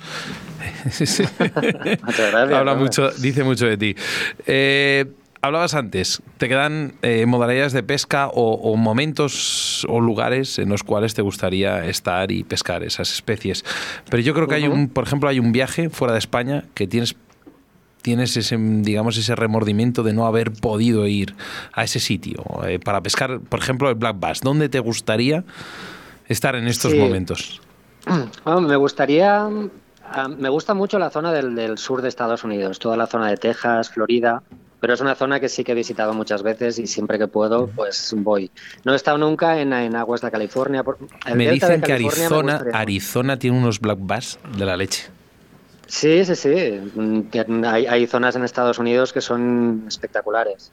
[2.53, 3.95] Habla mucho, dice mucho de ti.
[4.45, 5.05] Eh,
[5.43, 11.13] hablabas antes, te quedan eh, modalidades de pesca o, momentos o lugares en los cuales
[11.13, 13.65] te gustaría estar y pescar esas especies.
[14.09, 16.87] Pero yo creo que hay un, por ejemplo, hay un viaje fuera de España que
[16.87, 17.15] tienes
[18.01, 21.35] tienes ese, digamos, ese remordimiento de no haber podido ir
[21.71, 24.41] a ese sitio eh, para pescar, por ejemplo, el black bass.
[24.41, 25.45] ¿Dónde te gustaría
[26.27, 27.61] estar en estos momentos?
[28.61, 29.47] me gustaría,
[30.05, 33.37] ah, me gusta mucho la zona del, sur de Estados Unidos, toda la zona de
[33.37, 34.43] Texas, Florida,
[34.79, 37.67] pero es una zona que sí que he visitado muchas veces y siempre que puedo,
[37.67, 38.51] pues voy.
[38.83, 40.83] No he estado nunca en, aguas de California.
[41.33, 45.09] me dicen que Arizona, Arizona tiene unos black bass de la leche.
[45.87, 46.49] Sí, sí, sí.
[47.65, 50.71] Hay, hay, zonas en Estados Unidos que son espectaculares.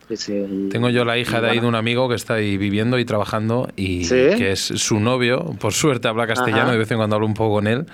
[0.71, 3.69] Tengo yo la hija de ahí de un amigo que está ahí viviendo y trabajando
[3.77, 5.55] y que es su novio.
[5.61, 7.87] Por suerte habla castellano, de vez en cuando hablo un poco con él.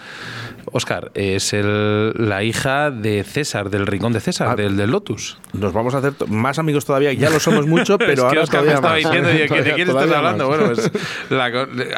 [0.73, 4.57] Oscar, es el, la hija de César, del Rincón de César, ah.
[4.57, 5.39] del, del, Lotus.
[5.53, 8.73] Nos vamos a hacer más amigos todavía, ya lo somos mucho, pero ahora Oscar me
[8.73, 10.49] estaba diciendo de, quién estás hablando.
[10.49, 10.91] Bueno, pues,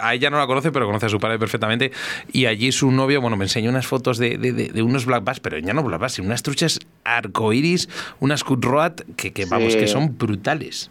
[0.00, 1.92] a ella no la conoce, pero conoce a su padre perfectamente.
[2.30, 5.58] Y allí su novio, bueno, me enseñó unas fotos de, de unos black bass, pero
[5.58, 7.88] ya no black bass, sino unas truchas arcoiris,
[8.20, 10.90] unas cutroat que, que vamos, que son brutales.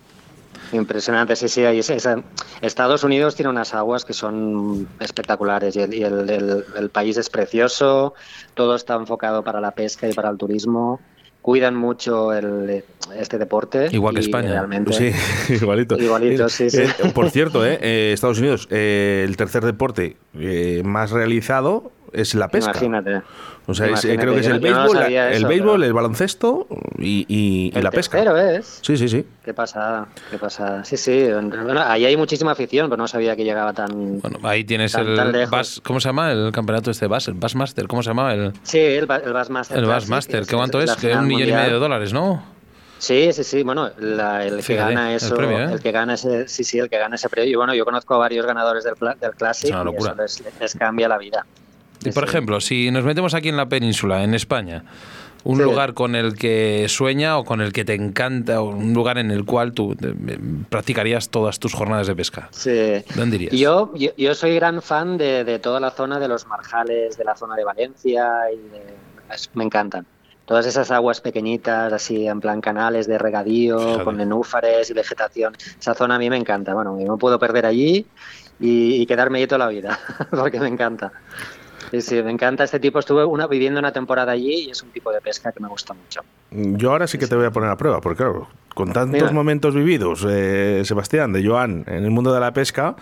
[0.72, 1.64] Impresionante, sí, sí.
[2.62, 8.14] Estados Unidos tiene unas aguas que son espectaculares y, el, país es precioso,
[8.54, 11.00] todo está enfocado para la pesca y para el turismo.
[11.42, 12.84] Cuidan mucho el,
[13.16, 13.88] este deporte.
[13.92, 14.50] Igual que España.
[14.50, 15.98] Realmente, sí, igualito.
[15.98, 16.82] Igualito, sí, sí.
[16.82, 20.18] Eh, por cierto, eh, eh, Estados Unidos, el tercer deporte
[20.84, 22.72] más realizado es la pesca.
[22.72, 23.22] Imagínate.
[23.70, 28.18] O sea, creo que es el béisbol, el, béisbol el baloncesto y, y, la pesca.
[28.18, 28.80] Pero es.
[28.82, 29.26] Sí, sí, sí.
[29.44, 30.86] Qué pasada, qué pasada.
[30.86, 31.28] Sí, sí.
[31.32, 34.22] Bueno, ahí hay muchísima afición, pero no sabía que llegaba tan.
[34.22, 35.20] Bueno, ahí tienes el
[35.84, 37.28] ¿cómo se llama el campeonato este Bass?
[37.28, 38.34] El Bassmaster, ¿cómo se llama?
[38.34, 38.54] El...
[38.64, 39.78] Sí, el, el Bassmaster.
[39.78, 40.96] El Bassmaster, ¿qué cuánto es?
[40.96, 42.42] Que un millón y medio de dólares, ¿no?
[43.00, 43.64] Sí, sí, sí.
[43.64, 45.74] Bueno, el que gana eso, el, premio, ¿eh?
[45.74, 47.52] el, que gana ese, sí, sí, el que gana ese premio.
[47.52, 50.16] Y bueno, yo conozco a varios ganadores del, del Classic y eso
[50.60, 51.46] les cambia la vida.
[52.08, 54.84] Y por ejemplo, si nos metemos aquí en la península, en España,
[55.44, 59.18] un lugar con el que sueña o con el que te encanta, o un lugar
[59.18, 60.40] en el cual tú eh,
[60.70, 62.50] practicarías todas tus jornadas de pesca.
[62.52, 63.04] Sí.
[63.16, 63.54] ¿Dónde dirías?
[63.54, 67.56] Yo, yo, soy gran fan de, toda la zona de los marjales, de la zona
[67.56, 68.58] de Valencia, y
[69.54, 70.06] me encantan.
[70.46, 75.56] Todas esas aguas pequeñitas, así en plan canales de regadío, con nenúfares y vegetación.
[75.80, 76.74] Esa zona a mí me encanta.
[76.74, 78.06] Bueno, yo no puedo perder allí
[78.60, 80.00] y, y quedarme ahí toda la vida,
[80.30, 81.12] porque me encanta.
[81.92, 83.00] Sí, sí, me encanta este tipo.
[83.00, 85.94] Estuve una, viviendo una temporada allí y es un tipo de pesca que me gusta
[85.94, 86.22] mucho.
[86.52, 89.74] Yo ahora sí que te voy a poner a prueba, porque claro, con tantos momentos
[89.74, 92.96] vividos, eh, Sebastián, de Joan, en el mundo de la pesca,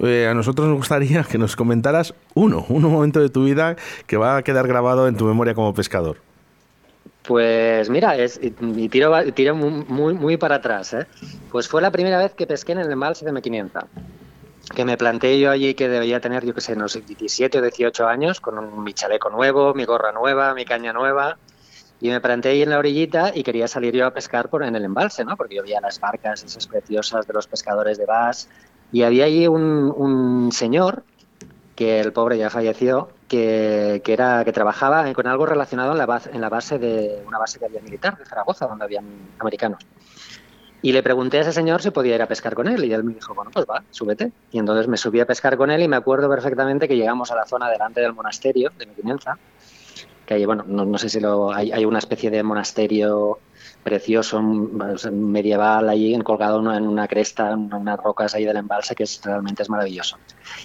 [0.00, 3.76] eh, a nosotros nos gustaría que nos comentaras uno, un momento de tu vida
[4.06, 6.18] que va a quedar grabado en tu memoria como pescador.
[7.22, 10.94] Pues mira, es, y, tiro, tiro muy, muy, para atrás.
[10.94, 11.06] ¿eh?
[11.52, 13.84] Pues fue la primera vez que pesqué en el embalse de M500
[14.74, 17.62] que me planteé yo allí que debía tener, yo qué sé, no sé, 17 o
[17.62, 21.38] 18 años, con un, mi chaleco nuevo, mi gorra nueva, mi caña nueva,
[22.00, 24.74] y me planteé ahí en la orillita y quería salir yo a pescar por, en
[24.76, 25.36] el embalse, ¿no?
[25.36, 28.48] Porque yo veía las barcas esas preciosas de los pescadores de Bass,
[28.92, 31.04] y había allí un, un señor,
[31.74, 36.04] que el pobre ya falleció, que, que, era, que trabajaba con algo relacionado en la,
[36.06, 39.06] base, en la base de una base que había militar de Zaragoza, donde habían
[39.38, 39.86] americanos.
[40.82, 43.04] Y le pregunté a ese señor si podía ir a pescar con él y él
[43.04, 44.32] me dijo, bueno, pues va, súbete.
[44.50, 47.34] Y entonces me subí a pescar con él y me acuerdo perfectamente que llegamos a
[47.34, 49.38] la zona delante del monasterio de Mequinenza,
[50.24, 51.18] que hay, bueno, no, sé si
[51.54, 53.38] hay, una especie de monasterio
[53.82, 59.20] precioso, medieval, ahí colgado en una cresta, en unas rocas ahí del embalse, que es,
[59.22, 60.16] realmente es maravilloso.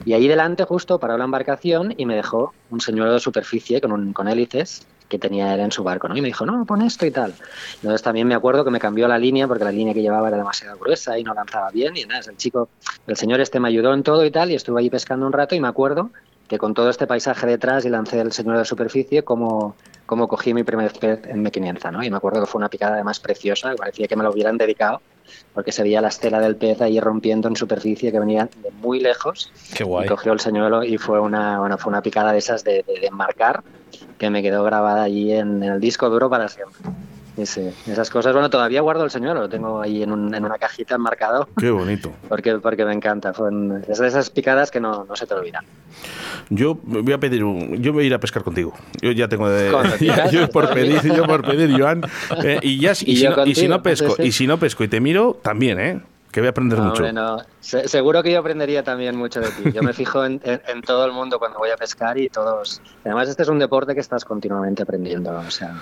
[0.05, 3.91] Y ahí delante justo paró la embarcación y me dejó un señor de superficie con,
[3.91, 6.17] un, con hélices que tenía él en su barco, ¿no?
[6.17, 7.33] Y me dijo, no, pon esto y tal.
[7.75, 10.37] Entonces también me acuerdo que me cambió la línea porque la línea que llevaba era
[10.37, 11.95] demasiado gruesa y no lanzaba bien.
[11.97, 12.69] Y nada, el chico,
[13.07, 15.55] el señor este me ayudó en todo y tal, y estuve ahí pescando un rato
[15.55, 16.09] y me acuerdo
[16.47, 19.75] que con todo este paisaje detrás y lancé el señor de superficie, como
[20.05, 22.03] cómo cogí mi primer pez en mequinenza, ¿no?
[22.03, 24.57] Y me acuerdo que fue una picada además preciosa, que parecía que me lo hubieran
[24.57, 25.01] dedicado,
[25.53, 28.99] porque se veía la estela del pez ahí rompiendo en superficie que venía de muy
[28.99, 29.51] lejos.
[29.75, 30.05] Qué guay.
[30.05, 32.99] Y cogió el señuelo y fue una, bueno, fue una picada de esas de, de,
[32.99, 33.63] de marcar
[34.17, 36.79] que me quedó grabada allí en el disco duro para siempre.
[37.43, 38.31] Sí, esas cosas.
[38.31, 41.49] Bueno, todavía guardo el señuelo, lo tengo ahí en, un, en una cajita enmarcado.
[41.57, 42.13] Qué bonito.
[42.29, 43.33] Porque, porque me encanta.
[43.33, 45.65] Son es de esas picadas que no, no se te olvidan.
[46.49, 48.73] Yo voy a pedir un, yo voy a ir a pescar contigo.
[49.01, 49.71] Yo ya tengo de
[50.31, 52.03] yo por pedir, yo por pedir, Joan.
[52.43, 54.83] Eh, y ya y, y, si no, y, si no, pesco, y si no pesco
[54.83, 56.01] y te miro, también, ¿eh?
[56.35, 56.97] Que voy a aprender no, mucho.
[56.97, 57.37] Hombre, no.
[57.61, 59.71] Se, seguro que yo aprendería también mucho de ti.
[59.71, 62.81] Yo me fijo en, en, en, todo el mundo cuando voy a pescar y todos.
[63.05, 65.31] Además, este es un deporte que estás continuamente aprendiendo.
[65.31, 65.77] O sea.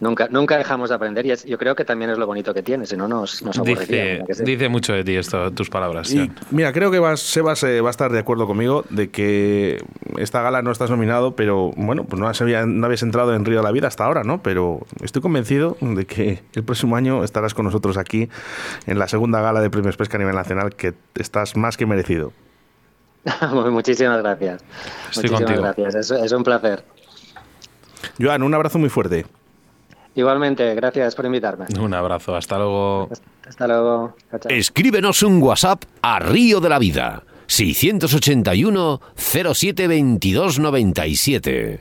[0.00, 2.62] Nunca, nunca dejamos de aprender y es, yo creo que también es lo bonito que
[2.62, 3.62] tiene, si no nos, nos.
[3.62, 6.10] Dice, dice, mucho de ti esto, tus palabras.
[6.10, 9.84] Y, mira, creo que vas, Sebas eh, va a estar de acuerdo conmigo de que
[10.16, 13.58] esta gala no estás nominado, pero bueno, pues no, has, no habías entrado en Río
[13.58, 14.42] de la Vida hasta ahora, ¿no?
[14.42, 18.30] Pero estoy convencido de que el próximo año estarás con nosotros aquí
[18.86, 22.32] en la segunda gala de Premios Pesca a nivel nacional, que estás más que merecido.
[23.52, 24.64] Muchísimas gracias.
[25.10, 25.62] Estoy Muchísimas contigo.
[25.62, 26.84] gracias, es, es un placer.
[28.18, 29.26] Joan, un abrazo muy fuerte.
[30.14, 31.66] Igualmente, gracias por invitarme.
[31.78, 33.08] Un abrazo, hasta luego.
[33.48, 34.16] Hasta luego.
[34.30, 34.52] Chao, chao.
[34.52, 37.22] Escríbenos un WhatsApp a Río de la Vida.
[37.46, 41.80] 681 07 22 97.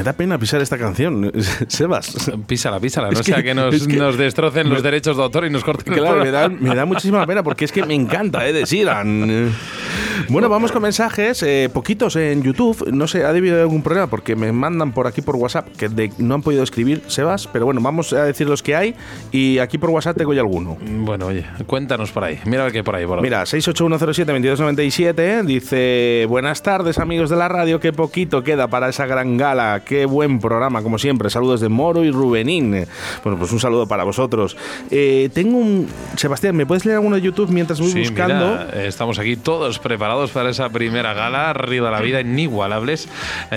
[0.00, 1.30] Me da pena pisar esta canción,
[1.68, 2.30] Sebas.
[2.46, 5.14] Písala, písala, no es sea que, que nos, es que nos, destrocen me, los derechos
[5.14, 7.84] de autor y nos corten claro, me da, me da, muchísima pena porque es que
[7.84, 8.54] me encanta, ¿eh?
[8.54, 9.52] De Siran.
[10.28, 12.90] Bueno, vamos con mensajes, eh, poquitos en YouTube.
[12.92, 15.88] No sé, ha debido haber algún problema porque me mandan por aquí por WhatsApp que
[15.88, 18.94] de, no han podido escribir, Sebas, pero bueno, vamos a decir los que hay
[19.32, 20.76] y aquí por WhatsApp tengo ya alguno.
[20.80, 22.40] Bueno, oye, cuéntanos por ahí.
[22.44, 23.06] Mira a ver qué hay por ahí.
[23.06, 27.80] Por Mira, 681072297 dice: Buenas tardes, amigos de la radio.
[27.80, 29.82] Qué poquito queda para esa gran gala.
[29.84, 31.30] Qué buen programa, como siempre.
[31.30, 32.86] Saludos de Moro y Rubenín.
[33.24, 34.56] Bueno, pues un saludo para vosotros.
[34.90, 35.88] Eh, tengo un.
[36.16, 38.50] Sebastián, ¿me puedes leer alguno de YouTube mientras voy sí, buscando?
[38.50, 41.52] Mira, estamos aquí todos preparados para esa primera gala.
[41.52, 43.08] Río de la vida, inigualables.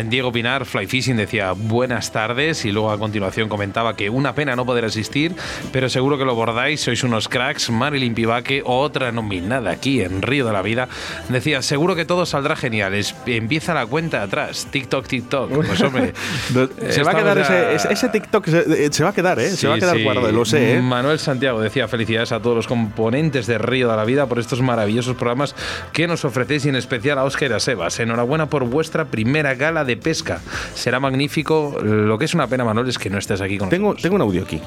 [0.05, 4.55] Diego Pinar, Fly Fishing, decía buenas tardes y luego a continuación comentaba que una pena
[4.55, 5.35] no poder asistir,
[5.71, 7.69] pero seguro que lo bordáis, sois unos cracks.
[7.69, 10.87] Marilyn Pivaque, otra nominada aquí en Río de la Vida,
[11.29, 12.93] decía seguro que todo saldrá genial.
[12.93, 14.67] Es, empieza la cuenta atrás.
[14.69, 15.51] TikTok, TikTok.
[15.51, 16.13] Pues hombre.
[16.89, 19.49] se va a quedar ese, ese, ese, TikTok, se, se, va a quedar, ¿eh?
[19.49, 20.03] Sí, se va a quedar sí.
[20.03, 20.81] guardado, lo sé, ¿eh?
[20.81, 24.61] Manuel Santiago decía felicidades a todos los componentes de Río de la Vida por estos
[24.61, 25.55] maravillosos programas
[25.91, 27.99] que nos ofrecéis y en especial a Óscar y a Sebas.
[27.99, 30.41] Enhorabuena por vuestra primera gala de pesca.
[30.75, 31.79] Será magnífico.
[31.81, 34.03] Lo que es una pena, Manuel, es que no estés aquí con tengo, nosotros.
[34.03, 34.61] Tengo un audio aquí.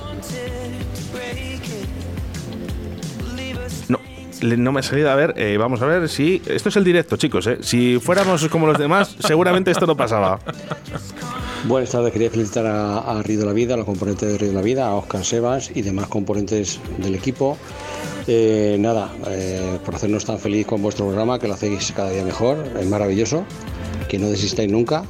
[3.89, 4.01] No,
[4.57, 5.35] no me ha salido a ver.
[5.37, 6.43] Eh, vamos a ver si.
[6.47, 7.47] Esto es el directo, chicos.
[7.47, 7.59] Eh.
[7.61, 10.41] Si fuéramos como los demás, seguramente esto no pasaba.
[11.64, 14.49] Buenas tardes, quería felicitar a, a, Río de la Vida, a los componentes de Río
[14.49, 17.59] de la Vida, a Oscar Sebas y demás componentes del equipo.
[18.29, 22.24] Eh, nada, eh, por hacernos tan feliz con vuestro programa, que lo hacéis cada día
[22.24, 23.45] mejor, es maravilloso,
[24.09, 25.05] que no desistáis nunca.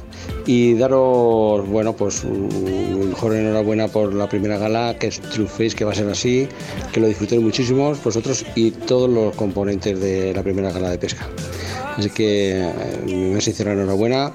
[0.45, 5.95] Y daros, bueno, pues mejor enhorabuena por la primera gala, que Face, que va a
[5.95, 6.47] ser así,
[6.91, 11.27] que lo disfrutéis muchísimo vosotros y todos los componentes de la primera gala de pesca.
[11.97, 12.73] Así que eh,
[13.05, 14.31] mi más sincera enhorabuena.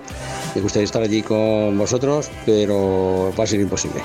[0.55, 4.03] Me gustaría estar allí con vosotros, pero va a ser imposible.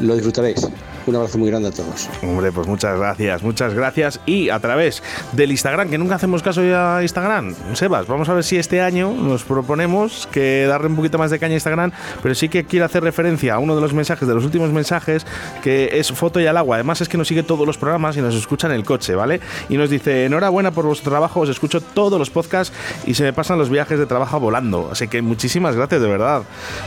[0.00, 0.66] Lo disfrutaréis.
[1.06, 2.08] Un abrazo muy grande a todos.
[2.22, 4.20] Hombre, pues muchas gracias, muchas gracias.
[4.26, 8.34] Y a través del Instagram, que nunca hacemos caso ya a Instagram, Sebas, vamos a
[8.34, 11.92] ver si este año nos proponemos que darle un poquito más de caña a Instagram,
[12.22, 15.26] pero sí que quiero hacer referencia a uno de los mensajes, de los últimos mensajes,
[15.62, 16.76] que es foto y al agua.
[16.76, 19.40] Además es que nos sigue todos los programas y nos escucha en el coche, ¿vale?
[19.68, 22.74] Y nos dice, enhorabuena por vuestro trabajo, os escucho todos los podcasts
[23.06, 24.88] y se me pasan los viajes de trabajo volando.
[24.92, 26.42] Así que muchísimas gracias, de verdad.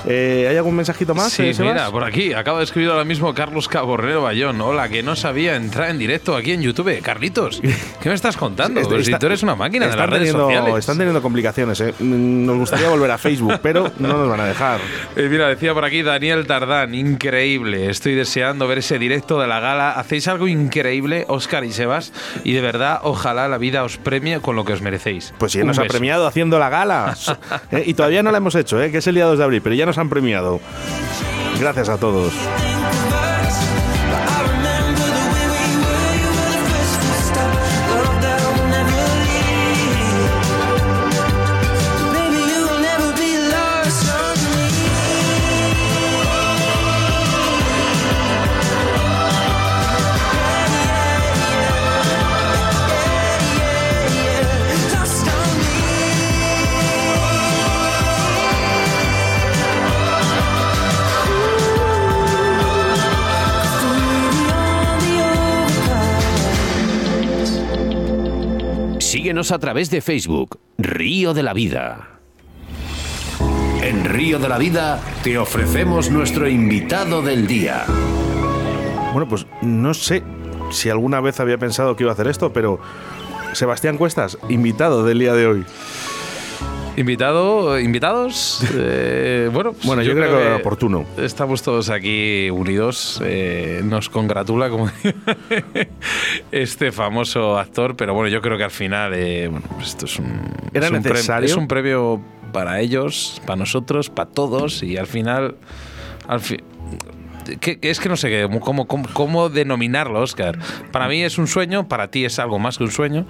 [0.05, 1.31] Eh, ¿Hay algún mensajito más?
[1.31, 1.73] Sí, eh, Sebas?
[1.73, 3.67] mira, por aquí, acaba de escribir ahora mismo Carlos
[4.13, 4.61] Bayón.
[4.61, 7.01] Hola, que no sabía entrar en directo aquí en YouTube.
[7.01, 7.61] Carlitos,
[8.01, 8.79] ¿qué me estás contando?
[8.79, 10.75] Está, si tú eres una máquina de las redes teniendo, sociales.
[10.77, 11.93] Están teniendo complicaciones, ¿eh?
[11.99, 14.79] Nos gustaría volver a Facebook, pero no nos van a dejar.
[15.15, 17.89] Eh, mira, decía por aquí Daniel Tardán, increíble.
[17.89, 19.91] Estoy deseando ver ese directo de la gala.
[19.91, 22.11] Hacéis algo increíble, Oscar y Sebas,
[22.43, 25.33] y de verdad, ojalá la vida os premie con lo que os merecéis.
[25.37, 25.85] Pues sí, Un nos beso.
[25.85, 27.15] ha premiado haciendo la gala.
[27.71, 27.83] ¿Eh?
[27.85, 28.91] Y todavía no la hemos hecho, ¿eh?
[28.91, 30.59] que es el día 2 de abril, pero ya nos han premiado.
[31.61, 32.33] Gracias a todos.
[69.15, 72.19] Síguenos a través de Facebook, Río de la Vida.
[73.81, 77.85] En Río de la Vida te ofrecemos nuestro invitado del día.
[79.13, 80.21] Bueno, pues no sé
[80.69, 82.81] si alguna vez había pensado que iba a hacer esto, pero
[83.53, 85.65] Sebastián Cuestas, invitado del día de hoy.
[86.97, 91.05] Invitado, invitados, eh, bueno, pues bueno, yo, creo, que, oportuno.
[91.17, 93.21] Estamos todos aquí unidos.
[93.23, 94.89] Eh, nos congratula como
[96.51, 100.19] este famoso actor, pero bueno, yo creo que al final, eh, bueno, pues esto es
[100.19, 100.41] un,
[100.73, 101.47] ¿Era necesario?
[101.47, 102.21] es un premio
[102.53, 105.55] para ellos, para nosotros, para todos y al final,
[106.29, 106.63] al fin,
[107.59, 110.57] que, es que no sé cómo, cómo, cómo denominarlo, Oscar.
[110.91, 113.25] Para mí es un sueño, para ti es algo más que un sueño.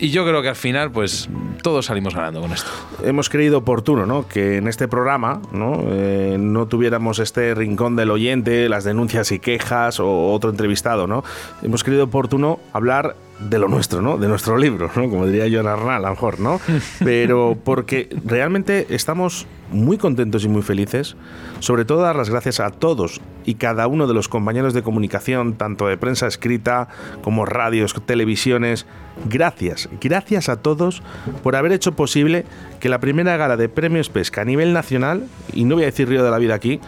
[0.00, 1.28] Y yo creo que al final, pues
[1.62, 2.70] todos salimos ganando con esto.
[3.02, 4.28] Hemos creído oportuno, ¿no?
[4.28, 5.82] Que en este programa, ¿no?
[5.88, 11.24] Eh, no tuviéramos este rincón del oyente, las denuncias y quejas o otro entrevistado, ¿no?
[11.62, 14.18] Hemos creído oportuno hablar de lo nuestro, ¿no?
[14.18, 15.08] De nuestro libro, ¿no?
[15.10, 16.60] Como diría Joan Arnal, a lo mejor, ¿no?
[17.00, 21.16] Pero porque realmente estamos muy contentos y muy felices,
[21.58, 25.54] sobre todo dar las gracias a todos y cada uno de los compañeros de comunicación,
[25.54, 26.88] tanto de prensa escrita
[27.22, 28.84] como radios, televisiones.
[29.26, 31.02] Gracias, gracias a todos
[31.42, 32.44] por haber hecho posible
[32.78, 36.10] que la primera gala de premios pesca a nivel nacional, y no voy a decir
[36.10, 36.78] Río de la Vida aquí,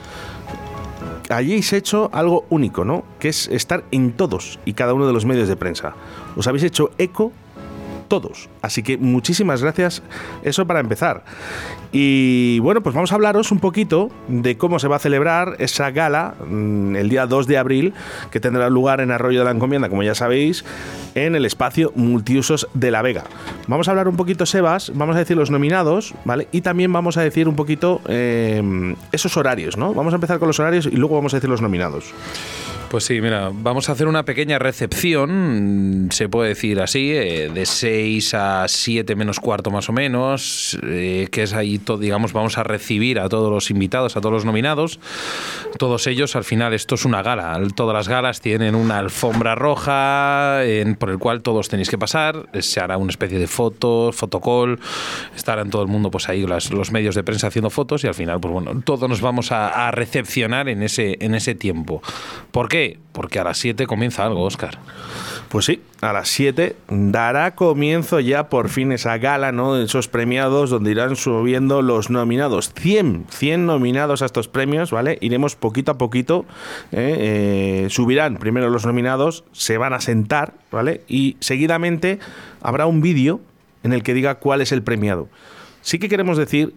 [1.30, 3.04] hayáis hecho algo único, ¿no?
[3.18, 5.94] Que es estar en todos y cada uno de los medios de prensa.
[6.36, 7.32] Os habéis hecho eco
[8.10, 8.50] todos.
[8.60, 10.02] Así que muchísimas gracias.
[10.42, 11.24] Eso para empezar.
[11.92, 15.90] Y bueno, pues vamos a hablaros un poquito de cómo se va a celebrar esa
[15.90, 17.94] gala mm, el día 2 de abril,
[18.30, 20.64] que tendrá lugar en Arroyo de la Encomienda, como ya sabéis,
[21.14, 23.24] en el espacio multiusos de La Vega.
[23.68, 26.48] Vamos a hablar un poquito, Sebas, vamos a decir los nominados, ¿vale?
[26.52, 29.94] Y también vamos a decir un poquito eh, esos horarios, ¿no?
[29.94, 32.12] Vamos a empezar con los horarios y luego vamos a decir los nominados.
[32.90, 37.64] Pues sí, mira, vamos a hacer una pequeña recepción, se puede decir así, eh, de
[37.64, 42.58] 6 a 7 menos cuarto más o menos, eh, que es ahí, todo, digamos, vamos
[42.58, 44.98] a recibir a todos los invitados, a todos los nominados.
[45.78, 47.60] Todos ellos, al final, esto es una gala.
[47.76, 50.58] Todas las galas tienen una alfombra roja
[50.98, 52.48] por el cual todos tenéis que pasar.
[52.58, 54.80] Se hará una especie de fotos, fotocall,
[55.36, 58.40] estarán todo el mundo, pues ahí los medios de prensa haciendo fotos y al final,
[58.40, 62.02] pues bueno, todos nos vamos a, a recepcionar en ese, en ese tiempo.
[62.50, 62.79] ¿Por qué?
[63.12, 64.78] Porque a las 7 comienza algo, Oscar.
[65.48, 69.76] Pues sí, a las 7 dará comienzo ya por fin esa gala, ¿no?
[69.76, 72.72] Esos premiados donde irán subiendo los nominados.
[72.74, 75.18] 100, 100 nominados a estos premios, ¿vale?
[75.20, 76.46] Iremos poquito a poquito.
[76.92, 77.84] ¿eh?
[77.84, 81.02] Eh, subirán primero los nominados, se van a sentar, ¿vale?
[81.08, 82.20] Y seguidamente
[82.62, 83.40] habrá un vídeo
[83.82, 85.28] en el que diga cuál es el premiado.
[85.82, 86.74] Sí que queremos decir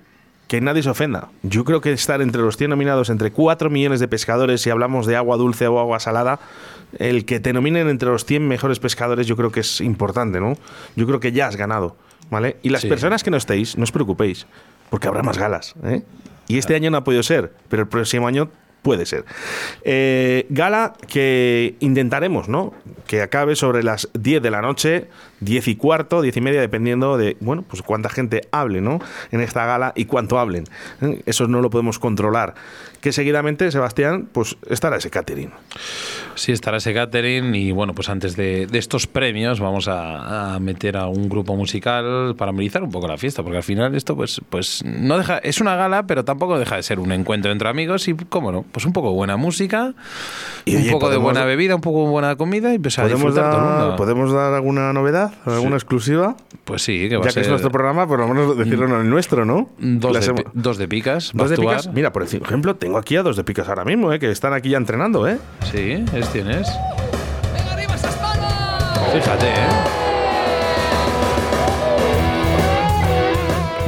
[0.47, 1.29] que nadie se ofenda.
[1.41, 5.05] Yo creo que estar entre los 100 nominados, entre 4 millones de pescadores, si hablamos
[5.05, 6.39] de agua dulce o agua salada,
[6.99, 10.57] el que te nominen entre los 100 mejores pescadores yo creo que es importante, ¿no?
[10.95, 11.95] Yo creo que ya has ganado,
[12.29, 12.57] ¿vale?
[12.61, 14.45] Y las personas que no estéis, no os preocupéis,
[14.89, 16.03] porque habrá más galas, ¿eh?
[16.47, 18.49] Y este año no ha podido ser, pero el próximo año
[18.81, 19.25] puede ser.
[19.83, 22.73] Eh, gala que intentaremos, ¿no?
[23.07, 25.07] Que acabe sobre las 10 de la noche,
[25.43, 28.99] 10 y cuarto, 10 y media, dependiendo de, bueno, pues cuánta gente hable, ¿no?
[29.31, 30.65] En esta gala y cuánto hablen.
[31.01, 31.21] ¿eh?
[31.25, 32.55] Eso no lo podemos controlar.
[33.03, 35.51] Que seguidamente, Sebastián, pues estará ese catering.
[36.35, 41.07] Sí, estará ese catering y bueno, pues antes de, estos premios vamos a, meter a
[41.07, 44.85] un grupo musical para amenizar un poco la fiesta, porque al final esto pues, pues
[44.85, 48.13] no deja, es una gala, pero tampoco deja de ser un encuentro entre amigos y,
[48.13, 49.93] cómo no, pues un poco buena música,
[50.63, 53.35] y, un poco de buena bebida, un poco de buena comida y pues a ¿podemos
[53.35, 56.36] dar, ¿Podemos dar alguna novedad, alguna exclusiva?
[56.63, 59.09] Pues sí, que va ya que es nuestro programa, por lo menos decirlo en el
[59.09, 59.69] nuestro, ¿no?
[59.77, 61.31] Dos, de, dos de, picas.
[61.34, 61.88] Dos de picas.
[61.93, 64.19] Mira, por ejemplo, tengo aquí a dos de picas ahora mismo, ¿eh?
[64.19, 65.38] que están aquí ya entrenando, ¿eh?
[65.71, 66.67] Sí, tienes.
[67.53, 69.11] ¡Venga arriba esa espada!
[69.13, 70.03] Fíjate, ¿eh?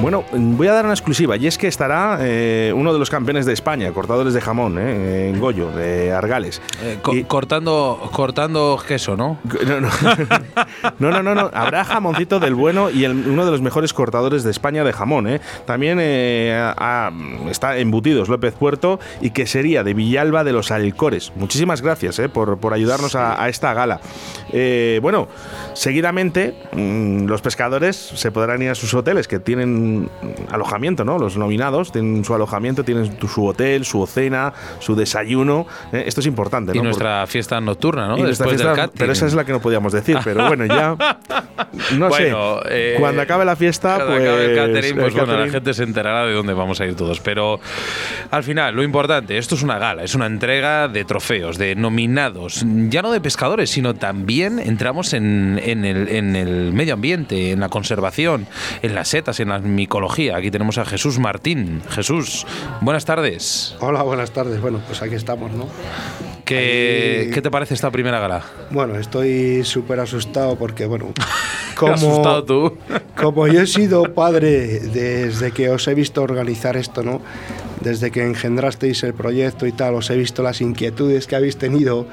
[0.05, 3.47] Bueno, voy a dar una exclusiva y es que estará eh, uno de los campeones
[3.47, 6.61] de España, cortadores de jamón, eh, en Goyo, de Argales.
[6.83, 9.39] Eh, cortando, cortando queso, ¿no?
[10.99, 11.23] No no.
[11.23, 14.93] no, no, Habrá jamoncito del bueno y uno de los mejores cortadores de España de
[14.93, 15.27] jamón.
[15.27, 15.41] ¿eh?
[15.65, 21.33] También está Embutidos López Puerto y que sería de Villalba de los Alcores.
[21.35, 23.99] Muchísimas gracias por, por, ayudarnos a, esta gala.
[25.01, 25.27] bueno,
[25.73, 30.09] seguidamente mm, los pescadores se podrán ir a sus hoteles que tienen tienen
[30.51, 31.17] alojamiento, ¿no?
[31.17, 35.65] Los nominados tienen su alojamiento, tienen su hotel, su cena, su desayuno.
[35.91, 36.03] ¿eh?
[36.07, 36.79] Esto es importante, ¿no?
[36.79, 38.17] Y nuestra fiesta nocturna, ¿no?
[38.17, 40.17] Después del pero esa es la que no podíamos decir.
[40.23, 40.95] Pero bueno, ya.
[41.97, 42.33] No sé.
[42.69, 44.21] Eh, cuando acabe la fiesta, pues.
[44.21, 47.19] Acabe el catering, pues bueno, la gente se enterará de dónde vamos a ir todos.
[47.19, 47.59] Pero
[48.31, 52.65] al final, lo importante, esto es una gala, es una entrega de trofeos, de nominados,
[52.89, 57.59] ya no de pescadores, sino también entramos en, en, el, en el medio ambiente, en
[57.59, 58.47] la conservación,
[58.81, 60.36] en las setas, en la micología.
[60.36, 61.83] Aquí tenemos a Jesús Martín.
[61.89, 62.47] Jesús,
[62.81, 63.75] buenas tardes.
[63.79, 64.59] Hola, buenas tardes.
[64.59, 65.67] Bueno, pues aquí estamos, ¿no?
[66.43, 68.43] ¿Qué, ¿qué te parece esta primera gala?
[68.71, 71.13] Bueno, estoy súper asustado porque, bueno,
[71.75, 72.77] como, asustado tú?
[73.15, 77.21] como yo he sido padre desde que os he visto organizar esto, ¿no?
[77.81, 82.07] Desde que engendrasteis el proyecto y tal, os he visto las inquietudes que habéis tenido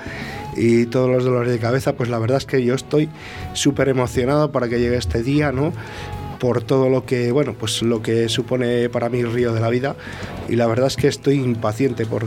[0.56, 3.08] y todos los dolores de cabeza, pues la verdad es que yo estoy
[3.54, 5.72] súper emocionado para que llegue este día, ¿no?
[6.42, 9.70] Por todo lo que, bueno, pues lo que supone para mí el río de la
[9.70, 9.94] vida
[10.48, 12.26] y la verdad es que estoy impaciente por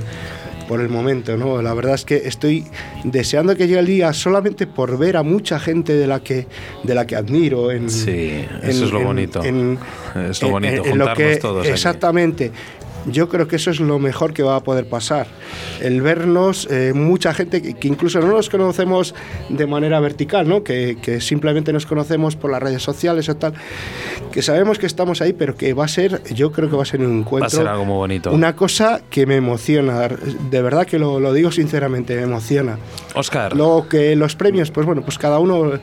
[0.70, 1.62] por el momento, ¿no?
[1.62, 2.66] La verdad es que estoy
[3.04, 6.48] deseando que llegue el día solamente por ver a mucha gente de la que,
[6.84, 7.72] de la que admiro.
[7.72, 9.44] En, sí, eso es lo bonito.
[9.44, 11.68] es lo bonito, juntarnos todos.
[11.68, 12.52] Exactamente
[13.06, 15.28] yo creo que eso es lo mejor que va a poder pasar.
[15.82, 19.14] El vernos, eh, mucha gente que, incluso no nos conocemos
[19.50, 20.64] de manera vertical, ¿no?
[20.64, 23.54] Que, simplemente nos conocemos por las redes sociales o tal,
[24.32, 26.86] que sabemos que estamos ahí, pero que va a ser, yo creo que va a
[26.86, 27.42] ser un encuentro.
[27.42, 28.32] Va a ser algo muy bonito.
[28.32, 32.78] Una cosa que me emociona, de verdad que lo, digo sinceramente, me emociona.
[33.14, 33.56] Oscar.
[33.56, 35.80] Luego que los premios, pues bueno, pues cada uno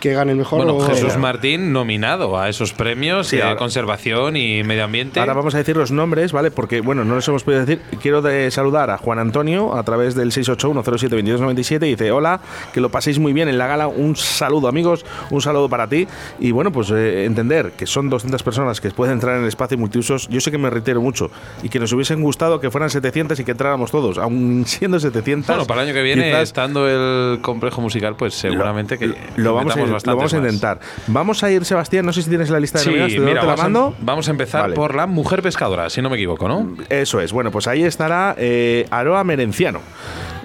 [0.00, 0.64] que gane mejor.
[0.64, 5.20] Bueno, Jesús Martín nominado a esos premios de conservación y medio ambiente.
[5.20, 6.50] Ahora vamos a decir los nombres, ¿vale?
[6.58, 7.80] Porque, bueno, no les hemos podido decir.
[8.02, 12.40] Quiero de saludar a Juan Antonio a través del 681072297 y dice: Hola,
[12.72, 13.86] que lo paséis muy bien en la gala.
[13.86, 16.08] Un saludo, amigos, un saludo para ti.
[16.40, 19.78] Y bueno, pues eh, entender que son 200 personas que pueden entrar en el espacio
[19.78, 20.26] multiusos.
[20.30, 21.30] Yo sé que me reitero mucho
[21.62, 25.46] y que nos hubiesen gustado que fueran 700 y que entráramos todos, aún siendo 700.
[25.46, 29.76] Bueno, para el año que viene, estando el complejo musical, pues seguramente que lo vamos,
[29.76, 30.80] a, lo vamos a intentar.
[31.06, 33.94] Vamos a ir, Sebastián, no sé si tienes la lista de sí, mira, la mando.
[34.00, 36.47] vamos a empezar por la mujer pescadora, si no me equivoco.
[36.88, 37.32] Eso es.
[37.32, 39.80] Bueno, pues ahí estará eh, Aroa Merenciano,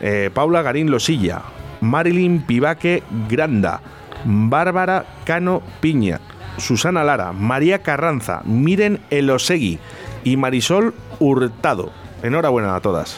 [0.01, 1.41] eh, Paula Garín Losilla,
[1.81, 3.81] Marilyn Pivaque Granda,
[4.25, 6.19] Bárbara Cano Piña,
[6.57, 9.79] Susana Lara, María Carranza, Miren Elosegui
[10.23, 11.91] y Marisol Hurtado.
[12.21, 13.17] Enhorabuena a todas.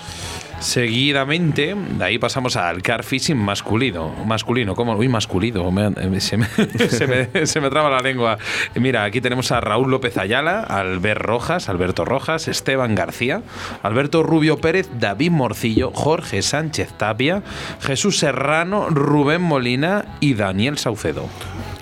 [0.60, 4.14] Seguidamente, de ahí pasamos al car fishing masculino.
[4.26, 4.95] Masculino, ¿cómo?
[4.95, 5.66] Uy, masculino.
[6.20, 8.38] se, me, se, me, traba la lengua.
[8.76, 13.41] Mira, aquí tenemos a Raúl López Ayala, Albert Rojas, Alberto Rojas, Esteban García,
[13.84, 17.43] Alberto Rubio Pérez, David Morcillo, Jorge Sánchez Tapia,
[17.82, 21.30] Jesús Serrano, Rubén Molina y Daniel Saucedo.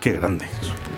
[0.02, 0.46] Qué grande.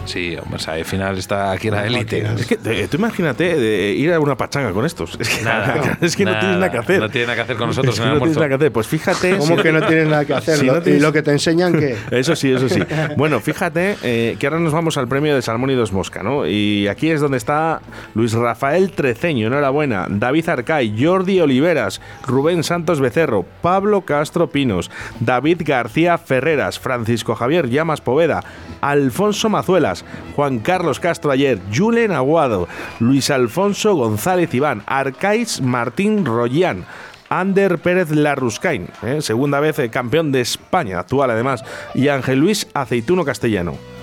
[0.05, 2.25] Sí, o sea, al final está aquí la élite.
[2.37, 5.17] Es que tú imagínate de ir a una pachanga con estos.
[5.19, 5.45] Es que,
[6.05, 6.99] es que no tienes nada que hacer.
[6.99, 7.99] No tienes nada que hacer con nosotros.
[7.99, 8.71] no tienes nada que hacer.
[8.71, 9.37] Pues fíjate.
[9.37, 10.63] ¿Cómo que no tienes nada que hacer?
[10.63, 11.95] ¿Y lo que te enseñan qué?
[12.11, 12.81] Eso sí, eso sí.
[13.17, 16.47] Bueno, fíjate eh, que ahora nos vamos al premio de Salmón y Dos Mosca, ¿no?
[16.47, 17.81] Y aquí es donde está
[18.13, 20.07] Luis Rafael Treceño, enhorabuena.
[20.09, 27.69] David Arcay, Jordi Oliveras, Rubén Santos Becerro, Pablo Castro Pinos, David García Ferreras, Francisco Javier
[27.69, 28.43] Llamas Poveda,
[28.81, 29.94] Alfonso Mazuelas,
[30.35, 32.67] Juan Carlos Castro Ayer, Julen Aguado,
[32.99, 36.85] Luis Alfonso González Iván, Arcais Martín Rollán,
[37.29, 39.21] Ander Pérez Larruscain, ¿eh?
[39.21, 43.94] segunda vez eh, campeón de España, actual además, y Ángel Luis Aceituno Castellano.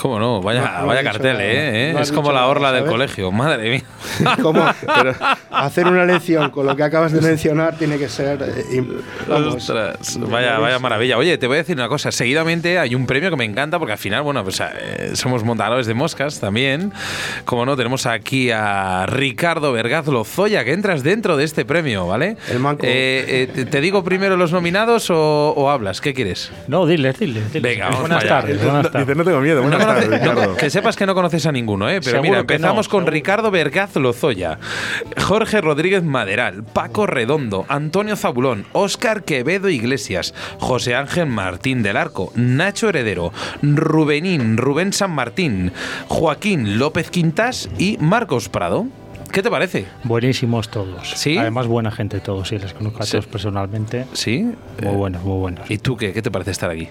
[0.00, 0.40] ¿Cómo no?
[0.40, 2.00] Vaya, vaya cartel, ¿eh?
[2.00, 4.36] es como la orla del colegio, madre mía.
[4.42, 4.64] ¿Cómo?
[5.50, 8.40] hacer una lección con lo que acabas de mencionar tiene que ser.
[8.40, 8.84] Eh,
[10.20, 11.18] vaya, vaya maravilla.
[11.18, 12.12] Oye, te voy a decir una cosa.
[12.12, 15.86] Seguidamente hay un premio que me encanta porque al final, bueno, pues eh, somos montadores
[15.86, 16.92] de moscas también.
[17.44, 22.36] Como no, tenemos aquí a Ricardo Vergaz Lozoya, que entras dentro de este premio, ¿vale?
[22.48, 22.86] El manco.
[22.88, 26.00] Eh, te, digo primero los nominados o, hablas?
[26.00, 26.52] ¿Qué quieres?
[26.68, 27.42] No, diles, diles.
[27.60, 29.16] Venga, vamos buenas, tardes, buenas tardes.
[29.16, 29.60] no tengo miedo.
[29.60, 32.00] Buenas tardes, que sepas que no conoces a ninguno, ¿eh?
[32.02, 34.58] Pero mira, empezamos con Ricardo Vergaz Lozoya.
[35.20, 42.32] Jorge Rodríguez Maderal, Paco Redondo, Antonio Zabulón, Óscar Quevedo Iglesias, José Ángel Martín del Arco,
[42.34, 43.32] Nacho Heredero,
[43.62, 45.72] Rubenín, Rubén San Martín,
[46.08, 48.86] Joaquín López Quintas y Marcos Prado.
[49.32, 49.86] ¿Qué te parece?
[50.04, 51.10] Buenísimos todos.
[51.14, 51.36] ¿Sí?
[51.36, 54.06] Además, buena gente todos, sí, les conozco a todos personalmente.
[54.14, 54.50] ¿Sí?
[54.82, 55.70] Muy buenos, muy buenos.
[55.70, 56.12] ¿Y tú qué?
[56.12, 56.88] ¿Qué te parece estar aquí?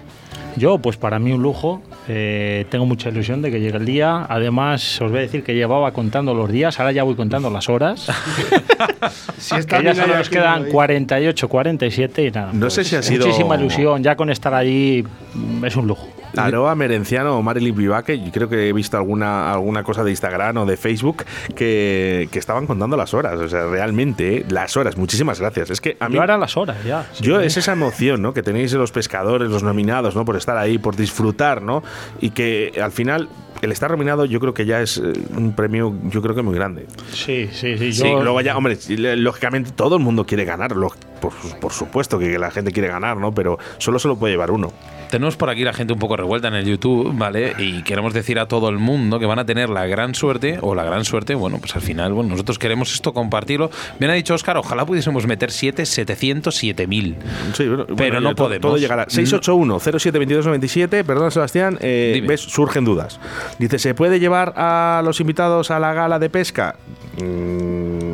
[0.58, 1.82] Yo, pues para mí un lujo.
[2.08, 4.26] Eh, tengo mucha ilusión de que llegue el día.
[4.28, 7.68] Además, os voy a decir que llevaba contando los días, ahora ya voy contando las
[7.68, 8.06] horas.
[9.38, 12.52] si que ya solo nos quedan 48, 47 y nada.
[12.52, 13.26] No sé pues si ha sido.
[13.26, 14.02] Muchísima ilusión.
[14.02, 15.04] Ya con estar allí
[15.34, 16.08] mm, es un lujo.
[16.36, 20.58] Aroa Merenciano o Marilyn Vivaque, yo creo que he visto alguna, alguna cosa de Instagram
[20.58, 21.24] o de Facebook
[21.54, 23.38] que, que estaban contando las horas.
[23.38, 24.96] O sea, realmente, las horas.
[24.96, 25.70] Muchísimas gracias.
[25.70, 26.16] Es que a mí.
[26.16, 27.06] Yo las horas ya.
[27.20, 28.34] Yo, es esa emoción, ¿no?
[28.34, 30.24] Que tenéis los pescadores, los nominados, ¿no?
[30.24, 31.82] Por estar ahí, por disfrutar, ¿no?
[32.20, 33.28] Y que al final
[33.62, 36.54] el estar nominado yo creo que ya es eh, un premio yo creo que muy
[36.54, 36.86] grande.
[37.12, 37.92] Sí, sí, sí.
[37.92, 38.78] sí luego ya, hombre,
[39.16, 40.74] lógicamente todo el mundo quiere ganar,
[41.20, 43.32] por, por, supuesto que la gente quiere ganar, ¿no?
[43.32, 44.72] Pero solo se lo puede llevar uno.
[45.10, 47.54] Tenemos por aquí la gente un poco revuelta en el YouTube, ¿vale?
[47.58, 50.74] Y queremos decir a todo el mundo que van a tener la gran suerte, o
[50.74, 53.70] la gran suerte, bueno, pues al final, bueno, nosotros queremos esto compartirlo.
[53.98, 57.16] Bien ha dicho Oscar, ojalá pudiésemos meter 7, 700, 7000.
[57.54, 58.60] Sí, pero no podemos.
[58.60, 59.06] Todo llegará.
[59.08, 63.18] 681 07 perdón Sebastián, eh, ves, surgen dudas.
[63.58, 66.76] Dice, ¿se puede llevar a los invitados a la gala de pesca?
[67.22, 68.12] Mm,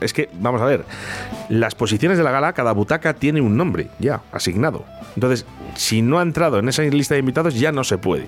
[0.00, 0.84] es que, vamos a ver,
[1.48, 4.84] las posiciones de la gala, cada butaca tiene un nombre ya asignado.
[5.14, 8.26] Entonces, si no ha entrado en esa lista de invitados, ya no se puede.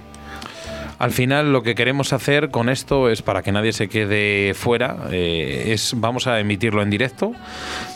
[0.99, 5.09] Al final lo que queremos hacer con esto es para que nadie se quede fuera,
[5.13, 7.33] eh, vamos a emitirlo en directo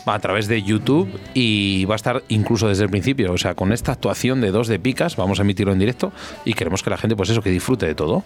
[0.05, 3.73] a través de YouTube y va a estar incluso desde el principio, o sea, con
[3.73, 6.13] esta actuación de dos de picas vamos a emitirlo en directo
[6.45, 8.23] y queremos que la gente pues eso que disfrute de todo.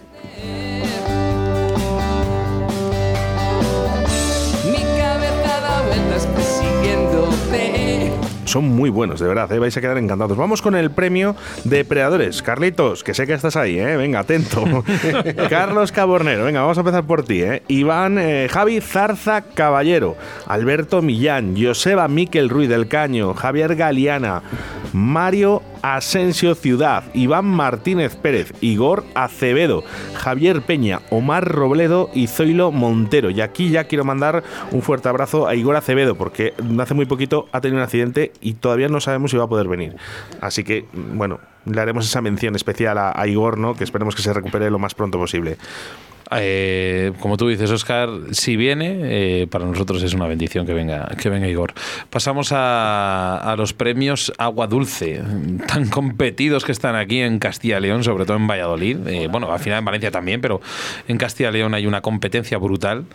[8.48, 9.58] Son muy buenos, de verdad, ¿eh?
[9.58, 10.36] vais a quedar encantados.
[10.36, 12.42] Vamos con el premio de Predadores.
[12.42, 13.96] Carlitos, que sé que estás ahí, ¿eh?
[13.96, 14.64] venga, atento.
[15.50, 17.42] Carlos Cabornero, venga, vamos a empezar por ti.
[17.42, 17.62] ¿eh?
[17.68, 24.42] Iván eh, Javi Zarza Caballero, Alberto Millán, Joseba Miquel Ruiz del Caño, Javier Galeana,
[24.92, 29.84] Mario Asensio Ciudad, Iván Martínez Pérez, Igor Acevedo,
[30.14, 33.30] Javier Peña, Omar Robledo y Zoilo Montero.
[33.30, 34.42] Y aquí ya quiero mandar
[34.72, 38.54] un fuerte abrazo a Igor Acevedo, porque hace muy poquito ha tenido un accidente y
[38.54, 39.96] todavía no sabemos si va a poder venir.
[40.40, 41.40] Así que, bueno,
[41.72, 43.74] le haremos esa mención especial a, Igor, ¿no?
[43.74, 45.58] que esperemos que se recupere lo más pronto posible.
[46.30, 51.08] Eh, como tú dices, Oscar, si viene, eh, para nosotros es una bendición que venga,
[51.20, 51.72] que venga Igor.
[52.10, 55.22] Pasamos a, los premios Agua Dulce,
[55.66, 59.06] tan competidos que están aquí en Castilla y León, sobre todo en Valladolid.
[59.06, 60.60] Eh, bueno, al final en Valencia también, pero
[61.08, 63.06] en Castilla y León hay una competencia brutal.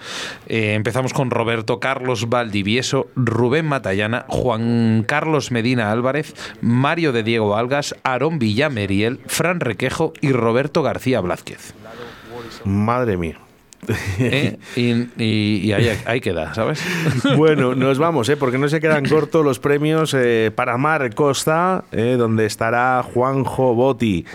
[0.48, 7.96] empezamos con Roberto Carlos Valdivieso, Rubén Matallana, Juan Carlos Medina Álvarez, Mario de Diego Algas,
[8.04, 11.74] Aarón Villameriel, Fran Requejo y Roberto García Blázquez.
[12.66, 13.38] Madre mía.
[14.20, 14.58] ¿Eh?
[14.76, 16.84] Y, ahí, queda, ¿sabes?
[17.38, 18.36] Bueno, nos vamos, ¿eh?
[18.36, 22.16] porque no se quedan cortos los premios eh, para Mar Costa, ¿eh?
[22.18, 24.26] donde estará Juanjo Botti,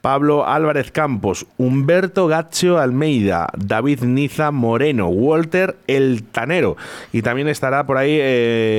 [0.00, 6.76] Pablo Álvarez Campos, Humberto Gaccio Almeida, David Niza Moreno, Walter El Tanero.
[7.12, 8.18] Y también estará por ahí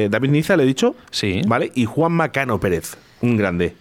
[0.09, 0.95] David Niza, ¿le he dicho?
[1.11, 1.41] Sí.
[1.47, 1.71] ¿Vale?
[1.75, 3.75] Y Juan Macano Pérez, un grande.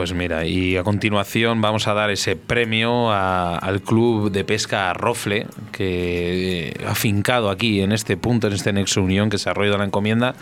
[0.00, 5.46] Pues mira, y a continuación vamos a dar ese premio al Club de Pesca Rofle,
[5.72, 9.76] que ha fincado aquí en este punto, en este Nexo Unión que se ha roído
[9.76, 10.34] la encomienda.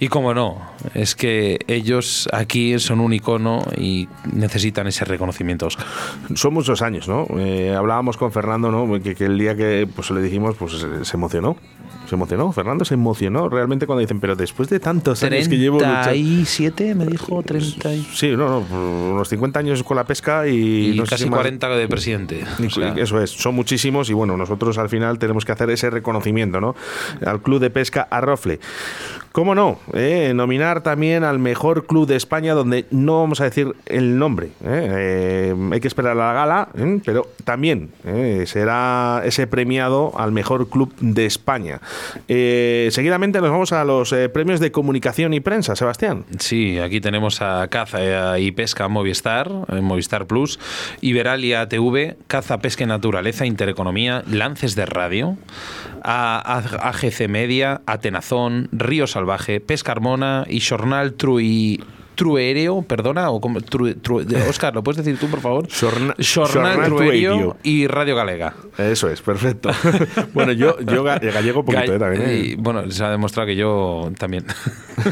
[0.00, 0.62] Y como no,
[0.94, 5.84] es que ellos aquí son un icono y necesitan ese reconocimiento, Oscar.
[6.34, 7.26] Son muchos años, ¿no?
[7.36, 8.98] Eh, hablábamos con Fernando, ¿no?
[9.02, 11.58] Que, el día que pues, le dijimos, pues se emocionó
[12.08, 15.78] se emocionó, Fernando se emocionó realmente cuando dicen, pero después de tantos años que llevo
[15.78, 16.10] luchando...
[16.10, 17.42] ¿37 me dijo?
[17.42, 21.00] 30 Sí, no, no, unos 50 años con la pesca y...
[21.08, 22.44] casi 40 de presidente.
[22.96, 26.74] Eso es, son muchísimos y bueno, nosotros al final tenemos que hacer ese reconocimiento, ¿no?
[27.24, 28.60] Al Club de Pesca Arrofle.
[29.38, 29.78] ¿Cómo no?
[29.92, 34.48] Eh, nominar también al mejor club de España, donde no vamos a decir el nombre.
[34.64, 36.68] Eh, eh, hay que esperar a la gala,
[37.04, 37.90] pero también
[38.46, 41.80] será ese premiado al mejor club de España.
[42.26, 46.24] seguidamente nos vamos a los premios de comunicación y prensa, Sebastián.
[46.40, 49.48] Sí, aquí tenemos a Caza y Pesca Movistar,
[49.80, 50.58] Movistar Plus,
[51.00, 55.36] Iberalia TV, Caza, Pesca y Naturaleza, Intereconomía, Lances de Radio,
[56.02, 61.84] AGC Media, Atenazón, Río Salvaje, Pesca Armona y Jornal Trui
[62.18, 63.60] Truereo, perdona, o como,
[64.48, 65.68] Oscar, ¿lo puedes decir tú, por favor?
[65.70, 68.54] Jornal, Truereo y Radio Galega.
[68.76, 69.70] Eso es, perfecto.
[70.34, 72.22] bueno, yo, yo gallego poquito eh, también.
[72.26, 72.56] ¿eh?
[72.58, 74.44] bueno, se ha demostrado que yo también.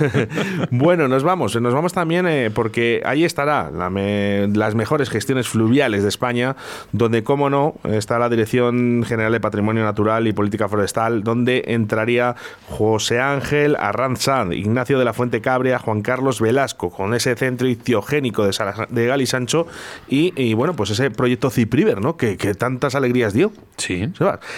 [0.72, 1.54] bueno, nos vamos.
[1.60, 6.56] Nos vamos también eh, porque ahí estará las mejores gestiones fluviales de España,
[6.90, 12.34] donde, como no, está la Dirección General de Patrimonio Natural y Política Forestal, donde entraría
[12.68, 18.46] José Ángel Arranzán, Ignacio de la Fuente Cabria, Juan Carlos Velasco con ese centro ictiogénico
[18.46, 18.56] de,
[18.88, 19.66] de Gali Sancho
[20.08, 22.16] y, bueno, pues ese proyecto Cipriver, ¿no?
[22.16, 23.52] Que, tantas alegrías dio.
[23.76, 24.08] Sí.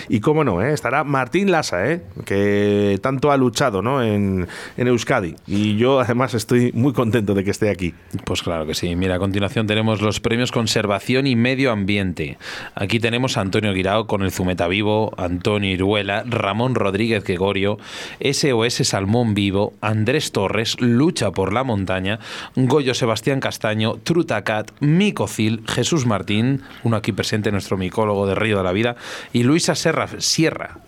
[0.08, 0.72] Y cómo no, ¿eh?
[0.72, 2.02] estará Martín Lasa, ¿eh?
[2.24, 4.02] que tanto ha luchado ¿no?
[4.02, 5.34] en, en Euskadi.
[5.46, 7.94] Y yo además estoy muy contento de que esté aquí.
[8.24, 8.94] Pues claro que sí.
[8.94, 12.38] Mira, a continuación tenemos los premios Conservación y Medio Ambiente.
[12.74, 17.78] Aquí tenemos a Antonio Guirao con el Zumeta Vivo, Antonio Iruela, Ramón Rodríguez Gregorio,
[18.20, 22.20] SOS Salmón Vivo, Andrés Torres, Lucha por la Montaña,
[22.56, 28.64] Goyo Sebastián Castaño, Trutacat, Micocil, Jesús Martín, uno aquí presente, nuestro micólogo de Río de
[28.64, 28.96] la Vida,
[29.32, 30.78] y Luisa Serra, Sierra.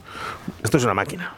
[0.63, 1.35] Esto es una máquina.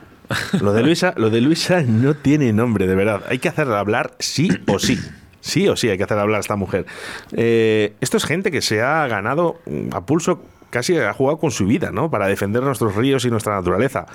[0.61, 3.22] Lo de Luisa, lo de Luisa no tiene nombre, de verdad.
[3.28, 4.98] Hay que hacerla hablar sí o sí.
[5.40, 6.86] Sí o sí hay que hacer hablar a esta mujer.
[7.32, 9.59] Eh, esto es gente que se ha ganado
[9.90, 10.40] a pulso
[10.72, 12.11] casi ha jugado con su vida, ¿no?
[12.11, 14.07] Para defender nuestros ríos y nuestra naturaleza.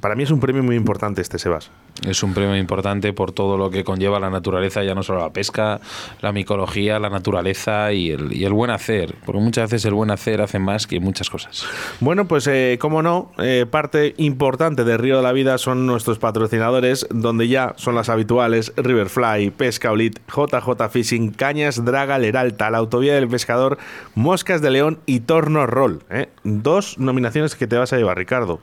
[0.00, 1.70] Para mí es un premio muy importante este, Sebas.
[2.02, 5.32] Es un premio importante por todo lo que conlleva la naturaleza, ya no solo la
[5.32, 5.80] pesca,
[6.20, 9.14] la micología, la naturaleza y el, buen hacer.
[9.24, 11.64] Porque muchas veces el buen hacer hace más que muchas cosas.
[12.00, 16.18] Bueno, pues eh, como no, eh, parte importante de Río de la Vida son nuestros
[16.18, 22.78] patrocinadores, donde ya son las habituales Riverfly, Pesca Olit, JJ Fishing, Cañas Draga Leralta, la
[22.78, 23.78] Autovía del Pescador,
[24.14, 26.02] Moscas de León y Torno Roll.
[26.10, 26.28] ¿eh?
[26.42, 28.60] Dos nominaciones que te vas a llevar, Ricardo.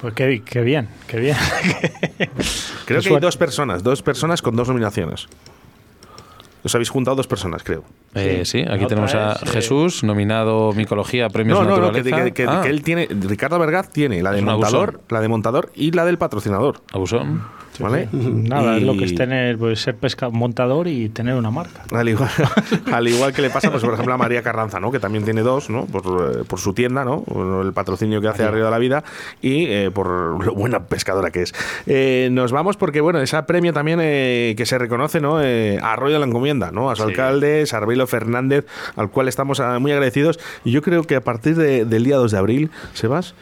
[0.00, 1.36] Pues qué, bien, qué bien.
[2.84, 5.26] creo que hay dos personas, dos personas con dos nominaciones.
[6.62, 7.84] Os habéis juntado dos personas, creo.
[8.14, 12.62] Eh, sí, aquí tenemos a Jesús, nominado Micología, Premios no, no, No, que, ah.
[12.66, 16.80] él tiene, Ricardo Vergaz tiene la de montador, la de montador y la del patrocinador.
[16.92, 17.42] Abusón.
[17.78, 21.82] Nada, es lo que es tener, pues, ser pesca montador y tener una marca.
[21.92, 22.30] Al igual,
[22.92, 24.90] al igual que le pasa, pues, por ejemplo, a María Carranza, ¿no?
[24.90, 25.86] que también tiene dos, ¿no?
[25.86, 27.24] por, por su tienda, ¿no?
[27.62, 29.04] el patrocinio que hace a Río de la Vida
[29.40, 31.54] y eh, por lo buena pescadora que es.
[31.86, 35.38] Eh, nos vamos porque, bueno, ese premio también eh, que se reconoce ¿no?
[35.38, 36.90] a Arroyo de la Encomienda, ¿no?
[36.90, 38.66] a su alcalde, Sarbelo Fernández,
[38.96, 40.38] al cual estamos ah, muy agradecidos.
[40.64, 43.34] Y yo creo que a partir del día 2 de abril, Sebas,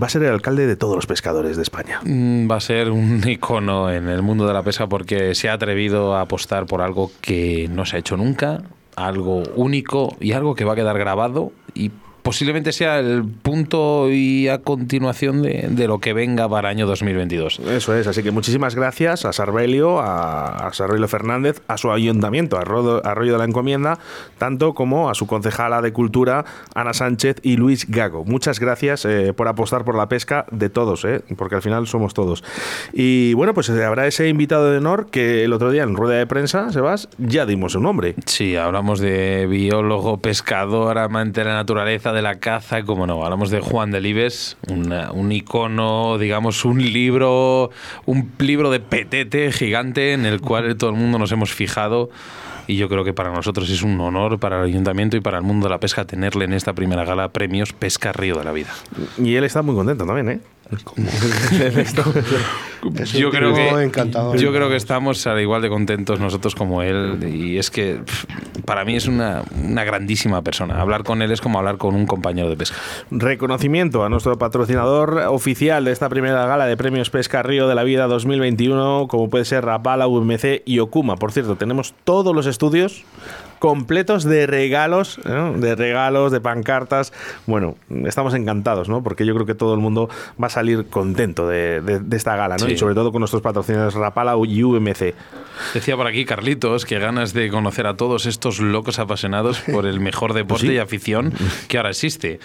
[0.00, 2.00] va a ser el alcalde de todos los pescadores de España.
[2.04, 5.54] Mm, va a ser un icono en el mundo de la pesca porque se ha
[5.54, 8.62] atrevido a apostar por algo que no se ha hecho nunca,
[8.96, 11.90] algo único y algo que va a quedar grabado y
[12.26, 17.60] posiblemente sea el punto y a continuación de, lo que venga para el año 2022.
[17.60, 22.58] Eso es, así que muchísimas gracias a Sarbelio, a, a Sarbelio Fernández, a su ayuntamiento,
[22.58, 24.00] a Arroyo de la Encomienda,
[24.38, 28.24] tanto como a su concejala de Cultura, Ana Sánchez y Luis Gago.
[28.24, 32.12] Muchas gracias eh, por apostar por la pesca de todos, eh, porque al final somos
[32.12, 32.42] todos.
[32.92, 36.18] Y bueno, pues eh, habrá ese invitado de honor que el otro día en rueda
[36.18, 38.16] de prensa, Sebas, ya dimos su nombre.
[38.24, 43.50] Sí, hablamos de biólogo, pescador, amante de la naturaleza, de la caza, como no, hablamos
[43.50, 47.70] de Juan Delibes, un icono, digamos, un libro,
[48.06, 52.10] un libro de petete gigante en el cual todo el mundo nos hemos fijado
[52.66, 55.44] y yo creo que para nosotros es un honor para el ayuntamiento y para el
[55.44, 58.70] mundo de la pesca tenerle en esta primera gala premios Pesca Río de la Vida.
[59.18, 60.40] Y él está muy contento también, ¿eh?
[63.14, 63.90] yo creo que
[64.38, 68.00] yo creo que estamos al igual de contentos nosotros como él y es que
[68.64, 72.06] para mí es una, una, grandísima persona hablar con él es como hablar con un
[72.06, 72.76] compañero de pesca
[73.12, 77.84] reconocimiento a nuestro patrocinador oficial de esta primera gala de premios pesca Río de la
[77.84, 83.04] Vida 2021 como puede ser Rapala, UMC y Okuma por cierto tenemos todos los estudios
[83.66, 87.12] completos de regalos, de regalos, de pancartas.
[87.46, 89.02] Bueno, estamos encantados, ¿no?
[89.02, 90.08] Porque yo creo que todo el mundo
[90.40, 92.68] va a salir contento de, esta gala, ¿no?
[92.68, 95.14] Y sobre todo con nuestros patrocinadores Rapala y UMC.
[95.74, 99.98] Decía por aquí Carlitos que ganas de conocer a todos estos locos apasionados por el
[99.98, 101.32] mejor deporte y afición
[101.66, 102.38] que ahora existe.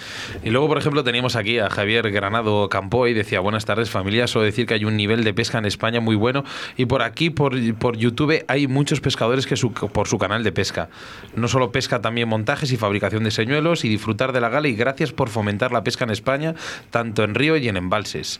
[0.43, 4.45] Y luego, por ejemplo, teníamos aquí a Javier Granado Campoy, decía, buenas tardes familia, solo
[4.45, 6.43] decir que hay un nivel de pesca en España muy bueno
[6.77, 9.55] y por aquí, por, por YouTube, hay muchos pescadores que
[9.93, 10.89] por su canal de pesca.
[11.35, 14.75] No solo pesca, también montajes y fabricación de señuelos y disfrutar de la gala y
[14.75, 16.55] gracias por fomentar la pesca en España,
[16.89, 18.39] tanto en río y en embalses.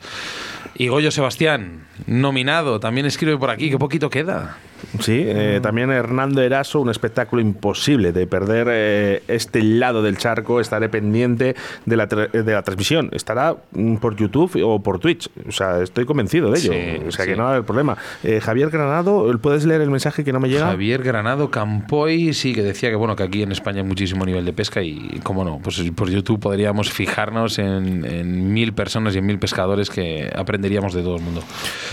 [0.74, 4.58] Y Goyo Sebastián, nominado, también escribe por aquí, qué poquito queda.
[5.00, 10.60] Sí, eh, también Hernando Eraso, un espectáculo imposible de perder eh, este lado del charco.
[10.60, 11.54] Estaré pendiente
[11.86, 13.08] de la, de la transmisión.
[13.12, 15.28] Estará mm, por YouTube o por Twitch.
[15.48, 17.08] O sea, estoy convencido de ello.
[17.08, 17.96] o sea, que no va a haber problema.
[18.22, 20.66] Eh, Javier Granado, ¿puedes leer el mensaje que no me llega?
[20.66, 24.44] Javier Granado Campoy, sí, que decía que bueno que aquí en España hay muchísimo nivel
[24.44, 29.18] de pesca y, cómo no, pues por YouTube podríamos fijarnos en, en mil personas y
[29.18, 31.42] en mil pescadores que aprenderíamos de todo el mundo.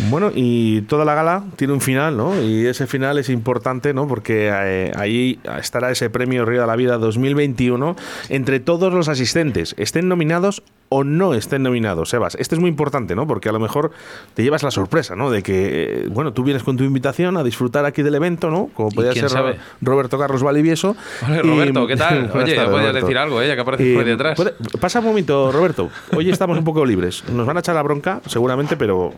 [0.10, 2.42] Bueno, y toda la gala tiene un final, ¿no?
[2.42, 4.08] Y ese final es importante, ¿no?
[4.08, 7.98] Porque eh, ahí estará ese premio Río de la Vida 2021
[8.30, 12.36] entre todos los asistentes, estén nominados o no estén nominados, Sebas.
[12.36, 13.28] Este es muy importante, ¿no?
[13.28, 13.92] Porque a lo mejor
[14.34, 15.30] te llevas la sorpresa, ¿no?
[15.30, 18.70] De que, bueno, tú vienes con tu invitación a disfrutar aquí del evento, ¿no?
[18.74, 20.96] Como podría ser Roberto Carlos Valivieso.
[21.44, 22.32] Roberto, ¿qué tal?
[22.36, 23.48] Oye, podías decir algo, ¿eh?
[23.48, 24.40] Ya que apareces por detrás.
[24.80, 25.90] pasa un momento, Roberto.
[26.16, 27.24] Hoy estamos un poco libres.
[27.30, 29.14] Nos van a echar la bronca, seguramente, pero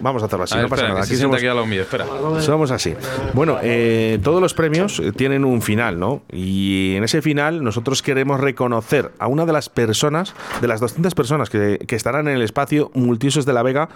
[0.00, 0.56] vamos a hacerlo así.
[0.56, 1.02] no pasa nada.
[1.02, 2.06] Aquí somos, aquí a lo mío, espera.
[2.40, 2.94] Somos así.
[3.32, 6.22] Bueno, eh, todos los premios tienen un final, ¿no?
[6.32, 11.14] Y en ese final nosotros queremos reconocer a una de las personas, de las 200
[11.14, 13.88] personas que, que estarán en el espacio multiusos de la Vega,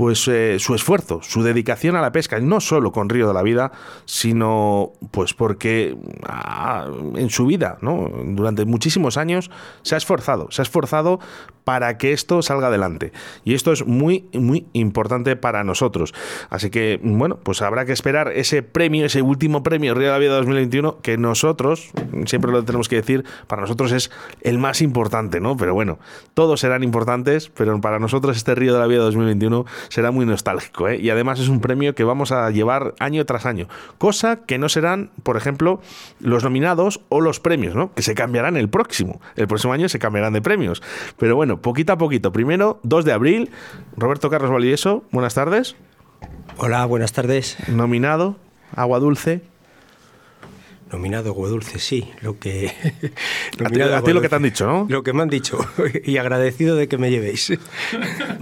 [0.00, 3.42] pues eh, su esfuerzo, su dedicación a la pesca, no solo con Río de la
[3.42, 3.70] Vida,
[4.06, 5.94] sino pues porque
[6.26, 8.10] ah, en su vida, ¿no?
[8.24, 9.50] durante muchísimos años,
[9.82, 11.20] se ha esforzado, se ha esforzado
[11.64, 13.12] para que esto salga adelante.
[13.44, 16.14] Y esto es muy, muy importante para nosotros.
[16.48, 20.18] Así que, bueno, pues habrá que esperar ese premio, ese último premio Río de la
[20.18, 21.90] Vida 2021, que nosotros,
[22.26, 25.56] siempre lo tenemos que decir, para nosotros es el más importante, ¿no?
[25.56, 25.98] Pero bueno,
[26.34, 30.88] todos serán importantes, pero para nosotros este Río de la Vida 2021 será muy nostálgico,
[30.88, 30.96] ¿eh?
[30.96, 33.68] Y además es un premio que vamos a llevar año tras año.
[33.98, 35.82] Cosa que no serán, por ejemplo,
[36.20, 37.92] los nominados o los premios, ¿no?
[37.92, 39.20] Que se cambiarán el próximo.
[39.36, 40.82] El próximo año se cambiarán de premios.
[41.18, 42.32] Pero bueno, poquito a poquito.
[42.32, 43.50] Primero, 2 de abril,
[43.96, 45.76] Roberto Carlos Valieso, buenas tardes.
[46.56, 47.56] Hola, buenas tardes.
[47.68, 48.36] Nominado,
[48.74, 49.42] Agua Dulce.
[50.92, 52.10] Nominado Agua Dulce, sí.
[52.20, 52.66] Lo que.
[53.64, 54.86] a ti, lo que te han dicho, ¿no?
[54.88, 55.58] Lo que me han dicho.
[56.04, 57.52] Y agradecido de que me llevéis.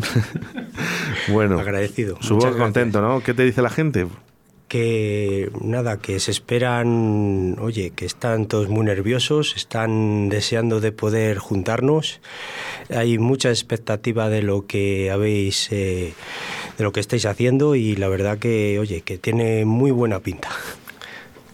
[1.29, 1.59] bueno.
[1.59, 2.17] Agradecido.
[2.21, 3.23] Supongo contento, ¿no?
[3.23, 4.07] ¿Qué te dice la gente?
[4.69, 11.39] que nada, que se esperan, oye, que están todos muy nerviosos, están deseando de poder
[11.39, 12.21] juntarnos.
[12.91, 16.13] Hay mucha expectativa de lo que habéis, eh,
[16.77, 20.51] de lo que estáis haciendo y la verdad que, oye, que tiene muy buena pinta.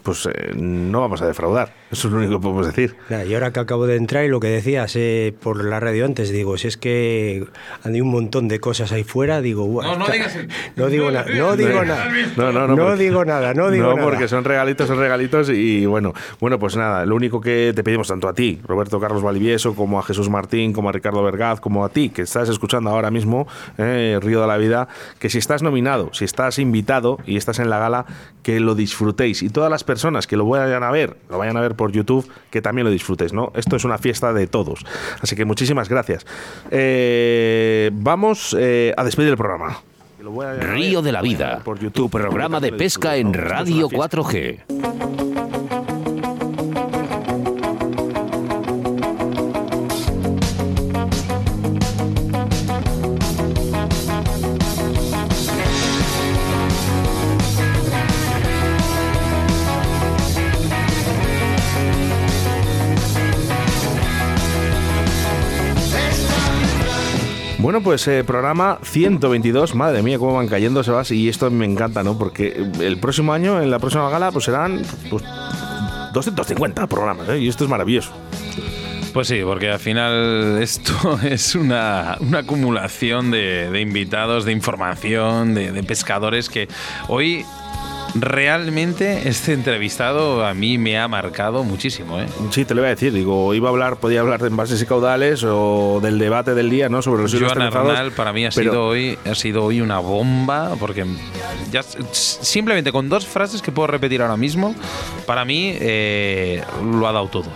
[0.04, 1.72] Pues eh, no vamos a defraudar.
[1.94, 2.96] Eso es lo único que podemos decir.
[3.08, 6.30] y ahora que acabo de entrar y lo que decías eh, por la radio antes,
[6.30, 7.46] digo, si es que
[7.84, 10.36] hay un montón de cosas ahí fuera, digo, no, no digas
[10.74, 14.02] no digo nada, no digo nada, no, no, no, no digo nada, no digo no,
[14.02, 18.08] porque son regalitos, son regalitos y bueno, bueno, pues nada, lo único que te pedimos
[18.08, 21.84] tanto a ti, Roberto Carlos Valivieso, como a Jesús Martín, como a Ricardo Vergaz, como
[21.84, 23.46] a ti que estás escuchando ahora mismo
[23.78, 24.88] eh, Río de la Vida,
[25.20, 28.06] que si estás nominado, si estás invitado y estás en la gala,
[28.42, 29.42] que lo disfrutéis.
[29.42, 31.92] Y todas las personas que lo vayan a ver, lo vayan a ver por por
[31.92, 33.52] YouTube, que también lo disfrutes, ¿no?
[33.54, 34.86] Esto es una fiesta de todos.
[35.20, 36.24] Así que muchísimas gracias.
[36.70, 39.82] Eh, vamos eh, a despedir el programa.
[40.60, 41.62] Río de la Vida,
[41.92, 45.63] tu programa de pesca en Radio 4G.
[67.58, 72.02] Bueno, pues eh, programa 122, madre mía, cómo van cayendo, Sebas, y esto me encanta,
[72.02, 72.18] ¿no?
[72.18, 75.22] Porque el próximo año, en la próxima gala, pues serán pues,
[76.12, 77.38] 250 programas, ¿eh?
[77.38, 78.12] Y esto es maravilloso.
[79.12, 86.50] Pues sí, porque al final esto es una, acumulación de, invitados, de información, de pescadores
[86.50, 86.68] que
[87.08, 87.44] hoy
[88.14, 92.20] realmente este entrevistado a mí me ha marcado muchísimo.
[92.20, 92.26] ¿eh?
[92.50, 93.12] Sí, te lo iba a decir.
[93.12, 96.88] Digo, iba a hablar, podía hablar de envases y caudales o del debate del día,
[96.88, 97.02] ¿no?
[97.02, 101.04] Sobre los Joan Arnal para mí ha sido hoy ha sido hoy una bomba porque
[101.70, 104.74] ya simplemente con dos frases que puedo repetir ahora mismo,
[105.26, 107.50] para mí eh, lo ha dado todo.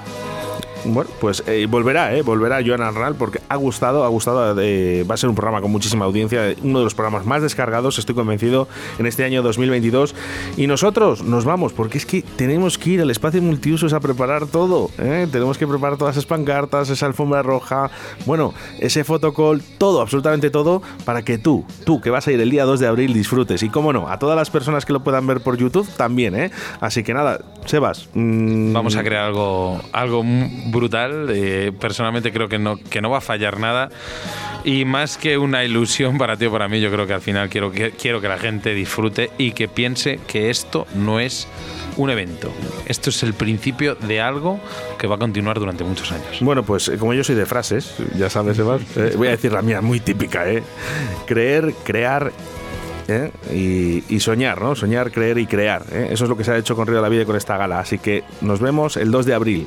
[0.93, 2.23] Bueno, pues eh, volverá, ¿eh?
[2.23, 4.61] Volverá Joan Arnal porque ha gustado, ha gustado.
[4.61, 7.99] Eh, va a ser un programa con muchísima audiencia, uno de los programas más descargados,
[7.99, 8.69] estoy convencido,
[8.99, 10.15] en este año 2022.
[10.57, 14.47] Y nosotros nos vamos porque es que tenemos que ir al espacio multiusos a preparar
[14.47, 14.91] todo.
[14.99, 15.27] ¿eh?
[15.31, 17.91] Tenemos que preparar todas esas pancartas, esa alfombra roja,
[18.27, 22.51] bueno, ese fotocall, todo, absolutamente todo, para que tú, tú que vas a ir el
[22.51, 23.63] día 2 de abril, disfrutes.
[23.63, 26.51] Y cómo no, a todas las personas que lo puedan ver por YouTube también, ¿eh?
[26.81, 28.09] Así que nada, Sebas.
[28.15, 28.73] Mmm...
[28.73, 30.23] Vamos a crear algo, algo
[30.79, 31.29] brutal.
[31.31, 33.91] Eh, personalmente creo que no, que no va a fallar nada.
[34.65, 37.49] Y más que una ilusión para ti o para mí, yo creo que al final
[37.49, 41.49] quiero que, quiero que la gente disfrute y que piense que esto no es
[41.97, 42.53] un evento.
[42.87, 44.61] Esto es el principio de algo
[44.99, 46.39] que va a continuar durante muchos años.
[46.41, 49.53] Bueno, pues eh, como yo soy de frases, ya sabes, Sebas, eh, voy a decir
[49.53, 50.63] la mía, muy típica, ¿eh?
[51.27, 52.33] Creer, crear
[53.53, 54.75] y, soñar, ¿no?
[54.75, 55.83] Soñar, creer y crear.
[55.93, 57.57] Eso es lo que se ha hecho con Río de la Vida y con esta
[57.57, 57.81] gala.
[57.81, 59.67] Así que nos vemos el 2 de abril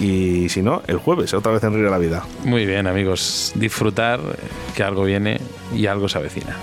[0.00, 2.24] y si no, el jueves, otra vez en Río de la Vida.
[2.44, 3.52] Muy bien, amigos.
[3.54, 4.20] Disfrutar,
[4.74, 5.40] que algo viene
[5.74, 6.56] y algo se avecina.